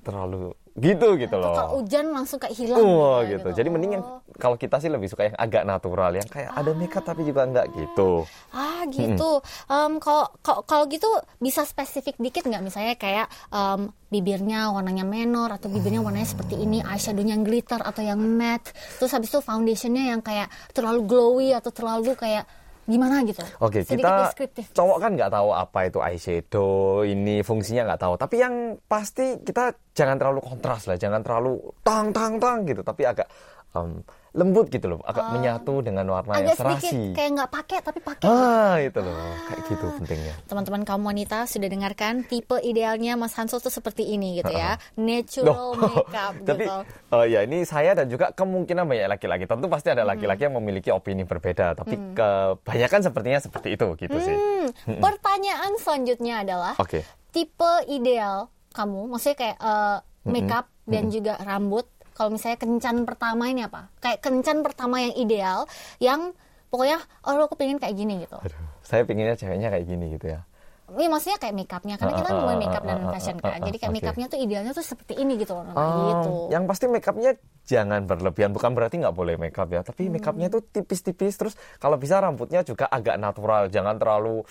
terlalu 0.01 0.51
gitu 0.77 1.17
gitu 1.17 1.35
loh. 1.35 1.57
kalau 1.57 1.71
hujan 1.81 2.13
langsung 2.13 2.37
kayak 2.37 2.53
hilang 2.53 2.77
Wah 2.77 3.25
ya, 3.25 3.33
gitu. 3.33 3.49
Jadi 3.49 3.67
mending 3.67 3.91
yang 3.97 4.05
Oh. 4.05 4.21
kalau 4.37 4.53
kita 4.55 4.77
sih 4.77 4.87
lebih 4.87 5.09
suka 5.09 5.25
yang 5.25 5.35
agak 5.35 5.65
natural, 5.65 6.13
yang 6.13 6.29
kayak 6.29 6.53
ada 6.53 6.69
makeup 6.71 7.01
tapi 7.01 7.25
juga 7.25 7.43
enggak 7.43 7.65
gitu. 7.73 8.29
Ah 8.53 8.85
gitu. 8.85 9.41
Em, 9.65 9.97
Kalau 9.97 10.29
kalau 10.39 10.61
kalau 10.63 10.85
gitu 10.85 11.09
bisa 11.37 11.65
spesifik 11.65 12.13
dikit 12.17 12.45
nggak 12.45 12.61
misalnya 12.61 12.93
kayak 12.93 13.25
em, 13.49 13.89
bibirnya 14.07 14.69
warnanya 14.69 15.01
menor 15.01 15.49
atau 15.51 15.65
bibirnya 15.67 15.99
warnanya 15.99 16.29
seperti 16.29 16.55
ini, 16.55 16.79
eyeshadownya 16.79 17.33
yang 17.33 17.43
glitter 17.43 17.81
atau 17.81 17.99
yang 17.99 18.21
matte. 18.21 18.69
Terus 18.95 19.11
habis 19.11 19.27
itu 19.27 19.41
foundationnya 19.41 20.13
yang 20.13 20.21
kayak 20.21 20.45
terlalu 20.71 21.01
glowy 21.03 21.49
atau 21.51 21.73
terlalu 21.73 22.13
kayak 22.13 22.45
gimana 22.87 23.19
gitu. 23.27 23.43
Oke, 23.59 23.83
Sedikit 23.83 24.07
kita 24.07 24.13
deskriptif. 24.31 24.65
cowok 24.71 24.97
kan 24.97 25.11
nggak 25.13 25.27
tahu 25.29 25.49
apa 25.51 25.79
itu 25.85 25.99
eyeshadow, 25.99 27.03
ini 27.03 27.43
fungsinya 27.43 27.83
nggak 27.83 28.01
tahu. 28.01 28.13
Tapi 28.15 28.35
yang 28.39 28.55
pasti 28.87 29.43
kita 29.43 29.75
jangan 29.91 30.15
terlalu 30.15 30.39
kontras 30.39 30.87
lah, 30.87 30.95
jangan 30.95 31.19
terlalu 31.19 31.59
tang 31.83 32.15
tang 32.15 32.39
tang 32.39 32.63
gitu. 32.63 32.81
Tapi 32.81 33.03
agak 33.03 33.27
em, 33.75 33.99
lembut 34.37 34.69
gitu 34.69 34.85
loh, 34.85 35.01
agak 35.01 35.33
menyatu 35.33 35.81
dengan 35.81 36.05
warna 36.07 36.37
yang 36.37 36.53
Agak 36.53 36.57
sedikit 36.61 36.93
serasi. 36.93 37.17
kayak 37.17 37.29
nggak 37.33 37.51
pakai 37.51 37.77
tapi 37.81 37.99
pakai. 37.99 38.29
Ah, 38.29 38.77
itu 38.77 38.99
loh, 39.01 39.17
kayak 39.43 39.61
gitu 39.65 39.85
pentingnya. 39.97 40.33
Teman-teman 40.45 40.81
kaum 40.85 41.01
wanita 41.01 41.49
sudah 41.49 41.65
dengarkan 41.65 42.21
tipe 42.21 42.53
idealnya 42.61 43.17
Mas 43.17 43.33
Hansol 43.33 43.57
tuh 43.57 43.73
seperti 43.73 44.05
ini 44.05 44.37
gitu 44.37 44.53
ya. 44.53 44.77
Natural 44.93 45.73
makeup 45.73 46.33
Tapi 46.53 46.63
gitu. 46.63 46.77
eh, 47.17 47.25
ya 47.27 47.39
ini 47.41 47.65
saya 47.65 47.97
dan 47.97 48.05
juga 48.07 48.29
kemungkinan 48.29 48.85
banyak 48.85 49.09
laki-laki. 49.09 49.43
Tentu 49.43 49.65
pasti 49.65 49.89
ada 49.89 50.05
laki-laki 50.05 50.45
yang 50.45 50.53
memiliki 50.53 50.93
opini 50.93 51.25
berbeda, 51.25 51.73
tapi 51.73 51.97
kebanyakan 52.13 53.01
sepertinya 53.01 53.39
seperti 53.41 53.73
itu 53.73 53.87
gitu 53.97 54.17
sih. 54.21 54.37
Hmm, 54.37 55.01
pertanyaan 55.01 55.73
selanjutnya 55.75 56.45
adalah 56.45 56.77
Oke. 56.77 57.01
tipe 57.31 57.73
ideal 57.87 58.53
kamu, 58.69 59.09
maksudnya 59.09 59.33
kayak 59.35 59.57
eh, 59.57 59.97
makeup 60.23 60.69
dan 60.85 61.09
juga 61.09 61.41
rambut. 61.41 61.89
Kalau 62.17 62.33
misalnya 62.33 62.57
kencan 62.57 63.05
pertama 63.05 63.45
ini 63.45 63.61
apa? 63.61 63.93
Kayak 64.01 64.25
kencan 64.25 64.65
pertama 64.65 65.05
yang 65.05 65.13
ideal, 65.13 65.69
yang 66.01 66.33
pokoknya 66.73 66.97
oh 67.29 67.45
aku 67.45 67.53
pengen 67.53 67.77
kayak 67.77 67.93
gini 67.93 68.25
gitu. 68.25 68.41
Aduh, 68.41 68.57
saya 68.81 69.05
pinginnya 69.05 69.37
ceweknya 69.37 69.69
kayak 69.69 69.85
gini 69.85 70.17
gitu 70.17 70.33
ya. 70.33 70.41
Ini 70.87 71.11
maksudnya 71.11 71.35
kayak 71.35 71.51
makeupnya, 71.53 71.95
karena 71.99 72.13
kita 72.15 72.23
Ah, 72.23 72.31
ah, 72.31 72.35
ngomongin 72.39 72.55
ah, 72.55 72.63
makeup 72.63 72.83
dan 72.83 72.97
fashion 73.11 73.37
kan. 73.37 73.59
Jadi 73.59 73.75
kayak 73.75 73.91
oke. 73.91 73.97
makeupnya 73.99 74.27
tuh 74.31 74.39
idealnya 74.39 74.71
tuh 74.71 74.85
seperti 74.87 75.13
ini 75.19 75.35
gitu, 75.35 75.51
nah, 75.53 75.75
Oh, 75.75 76.07
gitu. 76.07 76.31
Yang 76.47 76.63
pasti 76.63 76.85
makeupnya 76.87 77.31
jangan 77.67 78.01
berlebihan. 78.07 78.55
Bukan 78.55 78.71
berarti 78.71 78.95
nggak 78.97 79.11
boleh 79.11 79.35
makeup 79.35 79.67
ya. 79.67 79.83
Tapi 79.83 80.07
makeupnya 80.07 80.47
tuh 80.47 80.63
tipis-tipis. 80.63 81.35
Terus 81.35 81.53
kalau 81.75 81.99
bisa 81.99 82.15
rambutnya 82.17 82.63
juga 82.63 82.87
agak 82.87 83.19
natural. 83.19 83.67
Jangan 83.67 83.99
terlalu 83.99 84.47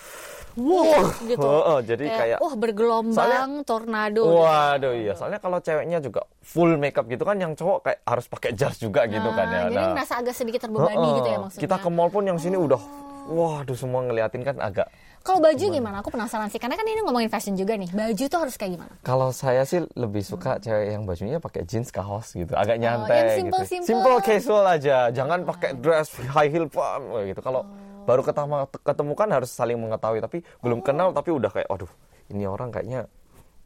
Wah, 0.55 1.09
gitu. 1.21 1.41
Heeh, 1.41 1.79
jadi 1.83 2.05
kayak- 2.07 2.39
wah 2.39 2.53
bergelombang, 2.53 3.65
tornado. 3.65 4.21
Waduh 4.29 4.93
iya. 4.93 5.17
Soalnya 5.17 5.37
kalau 5.37 5.57
ceweknya 5.57 5.97
juga 5.97 6.21
full 6.39 6.77
makeup 6.77 7.05
gitu 7.05 7.21
kan, 7.21 7.35
yang 7.35 7.57
cowok 7.57 7.81
kayak 7.81 7.99
harus 8.05 8.25
pakai 8.25 8.53
jas 8.53 8.77
juga 8.77 9.09
gitu 9.09 9.25
kan 9.31 9.45
ya. 9.47 9.57
Nah, 9.59 9.61
Jadi 9.67 9.83
Nah, 9.83 9.93
ngerasa 9.95 10.13
agak 10.21 10.35
sedikit 10.37 10.61
terbebani 10.63 10.93
heeh. 10.95 11.17
gitu 11.17 11.27
ya 11.27 11.37
maksudnya. 11.39 11.57
Oh. 11.57 11.63
Kita 11.65 11.75
ke 11.77 11.89
mall 11.89 12.09
pun 12.09 12.23
yang 12.23 12.37
sini 12.37 12.53
udah, 12.53 12.81
waduh 13.27 13.73
semua 13.73 14.01
ngeliatin 14.01 14.41
kan 14.41 14.57
agak 14.57 14.85
Kalau 15.27 15.43
baju 15.43 15.59
gimana? 15.67 15.99
Aku 15.99 16.07
penasaran 16.07 16.47
sih, 16.47 16.55
karena 16.55 16.79
kan 16.79 16.87
ini 16.87 17.03
ngomongin 17.03 17.27
fashion 17.27 17.59
juga 17.59 17.75
nih. 17.75 17.91
Baju 17.91 18.23
tuh 18.31 18.39
harus 18.39 18.55
kayak 18.55 18.79
gimana? 18.79 18.93
Kalau 19.03 19.35
saya 19.35 19.67
sih 19.67 19.83
lebih 19.91 20.23
suka 20.23 20.55
cewek 20.63 20.95
yang 20.95 21.03
bajunya 21.03 21.43
pakai 21.43 21.67
jeans 21.67 21.91
kaos 21.91 22.31
gitu, 22.31 22.55
agak 22.55 22.79
Hmm. 22.79 22.87
yang 22.87 23.03
nyantai 23.03 23.35
simple, 23.35 23.59
gitu. 23.59 23.67
simple. 23.67 23.87
Simple 23.91 24.15
casual 24.23 24.63
aja, 24.63 24.97
jangan 25.11 25.43
pakai 25.43 25.75
dress 25.75 26.15
high 26.31 26.47
heel 26.47 26.71
pam 26.71 27.03
gitu. 27.27 27.43
Kalau 27.43 27.67
baru 28.07 28.23
ketemu 28.23 28.55
ketemu 28.71 29.13
kan 29.19 29.29
harus 29.35 29.51
saling 29.51 29.75
mengetahui, 29.75 30.23
tapi 30.23 30.37
belum 30.63 30.79
kenal 30.79 31.11
tapi 31.11 31.35
udah 31.35 31.51
kayak, 31.51 31.67
aduh, 31.67 31.91
ini 32.31 32.47
orang 32.47 32.71
kayaknya 32.71 33.11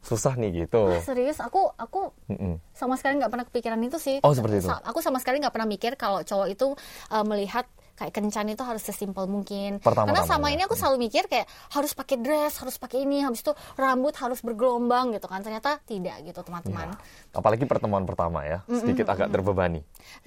susah 0.02 0.34
nih 0.34 0.66
gitu. 0.66 0.90
Ah, 0.90 0.98
serius, 0.98 1.38
aku 1.38 1.70
aku 1.78 2.10
Mm-mm. 2.26 2.58
sama 2.74 2.98
sekali 2.98 3.22
nggak 3.22 3.30
pernah 3.30 3.46
kepikiran 3.46 3.78
itu 3.86 4.02
sih. 4.02 4.18
Oh, 4.26 4.34
seperti 4.34 4.58
itu. 4.58 4.66
Aku 4.66 4.98
sama 4.98 5.22
sekali 5.22 5.38
nggak 5.38 5.54
pernah 5.54 5.70
mikir 5.70 5.94
kalau 5.94 6.26
cowok 6.26 6.50
itu 6.50 6.74
uh, 7.14 7.22
melihat 7.22 7.70
kayak 7.94 8.12
kencan 8.12 8.50
itu 8.50 8.62
harus 8.64 8.82
sesimpel 8.82 9.28
mungkin. 9.28 9.78
Pertama-tama 9.78 10.16
Karena 10.16 10.22
sama 10.28 10.46
ya. 10.50 10.58
ini 10.58 10.62
aku 10.66 10.74
selalu 10.74 11.08
mikir 11.08 11.28
kayak 11.28 11.46
harus 11.72 11.92
pakai 11.92 12.16
dress, 12.18 12.58
harus 12.60 12.76
pakai 12.76 13.04
ini, 13.04 13.22
habis 13.22 13.44
itu 13.44 13.52
rambut 13.76 14.14
harus 14.18 14.40
bergelombang 14.40 15.14
gitu 15.16 15.26
kan. 15.28 15.44
Ternyata 15.44 15.80
tidak 15.84 16.24
gitu 16.24 16.40
teman-teman. 16.42 16.96
Apalagi 17.32 17.64
pertemuan 17.68 18.04
pertama 18.04 18.44
ya, 18.44 18.64
sedikit 18.66 19.08
agak 19.12 19.30
terbebani. 19.30 19.80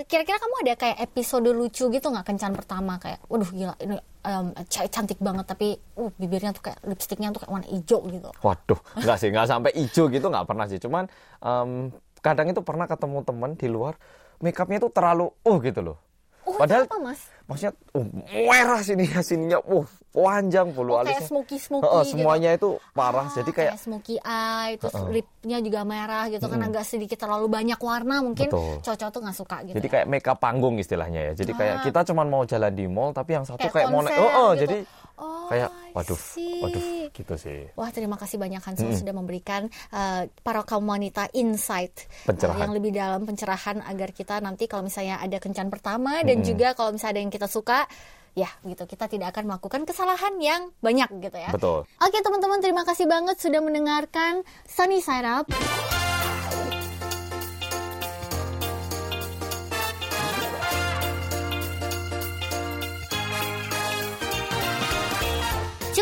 Kira-kira 0.06 0.38
kamu 0.39 0.56
ada 0.65 0.73
kayak 0.78 0.97
episode 1.01 1.49
lucu 1.51 1.89
gitu 1.89 2.08
nggak 2.10 2.25
kencan 2.25 2.54
pertama 2.54 2.97
kayak, 3.01 3.21
waduh 3.28 3.49
gila 3.49 3.75
ini 3.82 3.97
um, 4.25 4.51
cantik 4.89 5.19
banget 5.21 5.45
tapi 5.45 5.78
uh 5.95 6.12
bibirnya 6.17 6.51
tuh 6.51 6.71
kayak 6.71 6.80
lipstiknya 6.84 7.30
tuh 7.30 7.45
kayak 7.45 7.51
warna 7.54 7.67
hijau 7.69 8.01
gitu. 8.10 8.30
Waduh, 8.41 8.80
nggak 8.97 9.17
sih, 9.21 9.30
nggak 9.30 9.47
sampai 9.47 9.71
hijau 9.78 10.10
gitu 10.10 10.28
nggak 10.28 10.47
pernah 10.49 10.65
sih. 10.65 10.82
Cuman 10.82 11.06
em, 11.39 11.93
kadang 12.19 12.49
itu 12.49 12.62
pernah 12.65 12.89
ketemu 12.89 13.21
teman 13.21 13.51
di 13.54 13.67
luar, 13.69 13.93
make 14.41 14.58
upnya 14.58 14.82
itu 14.82 14.89
terlalu 14.89 15.30
uh 15.45 15.58
gitu 15.62 15.82
loh. 15.86 15.97
Oh, 16.45 16.55
Padahal 16.55 16.86
apa 16.86 16.97
mas? 16.99 17.19
maksudnya 17.45 17.73
uh, 17.91 18.05
merah 18.43 18.81
sininya 18.88 19.19
sininya, 19.19 19.60
uh 19.62 19.86
panjang 20.12 20.71
bulu 20.71 20.93
Oh, 20.93 21.01
kayak 21.01 21.17
alisnya. 21.17 21.27
smoky 21.27 21.58
smoky 21.58 21.84
Heeh, 21.84 21.99
gitu. 21.99 22.12
semuanya 22.13 22.49
itu 22.51 22.69
parah. 22.91 23.25
Ah, 23.25 23.34
Jadi 23.34 23.51
kayak 23.51 23.73
smoky 23.75 24.15
eye, 24.17 24.77
terus 24.77 24.95
lipnya 25.05 25.58
juga 25.60 25.81
merah 25.84 26.25
gitu 26.25 26.45
kan 26.45 26.62
agak 26.62 26.84
sedikit 26.84 27.17
terlalu 27.17 27.45
banyak 27.47 27.75
warna 27.77 28.21
mungkin 28.21 28.47
Betul. 28.47 28.79
cowok 28.79 29.10
tuh 29.10 29.21
nggak 29.21 29.36
suka 29.36 29.58
gitu. 29.63 29.75
jadi 29.75 29.88
ya. 29.88 29.91
kayak 29.91 30.05
make 30.08 30.23
up 30.23 30.38
panggung 30.38 30.77
istilahnya 30.77 31.21
ya. 31.21 31.34
Jadi 31.36 31.51
kayak 31.51 31.75
Ah. 31.75 31.84
kita 31.84 31.99
cuman 32.05 32.27
mau 32.27 32.43
jalan 32.43 32.71
di 32.71 32.86
mall 32.86 33.12
tapi 33.12 33.34
yang 33.34 33.43
satu 33.43 33.60
Kayak 33.60 33.73
kayak, 33.75 33.88
mau 33.89 33.99
naik. 33.99 34.13
konser 34.13 34.23
Oh, 34.23 34.31
oh, 34.31 34.49
gitu. 34.51 34.62
jadi 34.62 34.77
Oh, 35.15 35.47
kayak 35.47 35.71
waduh, 35.95 36.19
see. 36.19 36.60
waduh 36.60 36.84
gitu 37.15 37.36
sih. 37.39 37.71
Wah 37.80 37.88
terima 37.91 38.19
kasih 38.19 38.36
banyak 38.36 38.60
Hansel 38.60 38.91
sudah 38.91 39.15
memberikan 39.15 39.71
uh, 39.95 40.28
para 40.43 40.62
kaum 40.67 40.84
wanita 40.84 41.32
insight 41.32 42.08
uh, 42.28 42.36
Pencerahan. 42.36 42.67
yang 42.67 42.71
lebih 42.75 42.91
dalam 42.91 43.23
pencerahan 43.23 43.80
agar 43.88 44.12
kita 44.12 44.43
nanti 44.43 44.67
kalau 44.67 44.84
misalnya 44.84 45.23
ada 45.23 45.39
kencan 45.39 45.71
pertama 45.71 46.19
dan 46.28 46.43
juga 46.43 46.75
kalau 46.75 46.91
misalnya 46.91 47.15
ada 47.15 47.21
yang 47.23 47.32
kita 47.32 47.47
suka 47.47 47.88
ya 48.36 48.51
gitu 48.67 48.84
kita 48.84 49.08
tidak 49.08 49.32
akan 49.32 49.56
melakukan 49.56 49.88
kesalahan 49.88 50.36
yang 50.43 50.62
banyak 50.84 51.08
gitu 51.23 51.38
ya. 51.39 51.56
Betul. 51.56 51.88
Oke 52.04 52.19
teman-teman 52.19 52.60
terima 52.60 52.84
kasih 52.84 53.08
banget 53.08 53.39
sudah 53.39 53.63
mendengarkan 53.63 54.43
Sunny 54.67 54.99
Side 54.99 55.23
Up. 55.23 55.47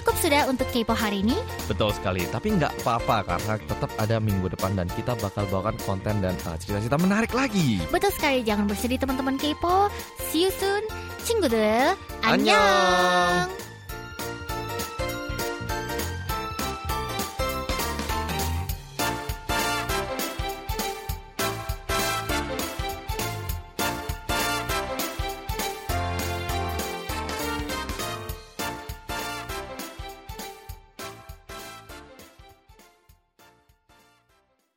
Cukup 0.04 0.20
sudah 0.20 0.52
untuk 0.52 0.68
Kepo 0.68 0.92
hari 0.92 1.24
ini? 1.24 1.32
Betul 1.63 1.96
sekali, 1.96 2.28
tapi 2.28 2.52
nggak 2.60 2.84
apa-apa 2.84 3.24
karena 3.24 3.56
tetap 3.56 3.88
ada 3.96 4.20
minggu 4.20 4.52
depan 4.52 4.76
dan 4.76 4.92
kita 4.92 5.16
bakal 5.16 5.48
bawakan 5.48 5.80
konten 5.88 6.20
dan 6.20 6.36
uh, 6.44 6.60
cerita-cerita 6.60 7.00
menarik 7.00 7.32
lagi. 7.32 7.80
Betul 7.88 8.12
sekali, 8.12 8.44
jangan 8.44 8.68
bersedih 8.68 9.00
teman-teman 9.00 9.39
Kepo. 9.39 9.88
See 10.28 10.44
you 10.44 10.52
soon. 10.60 10.84
Cinggu 11.24 11.48
deh. 11.48 11.96
Annyeong. 12.20 12.36
Annyeong. 12.36 13.73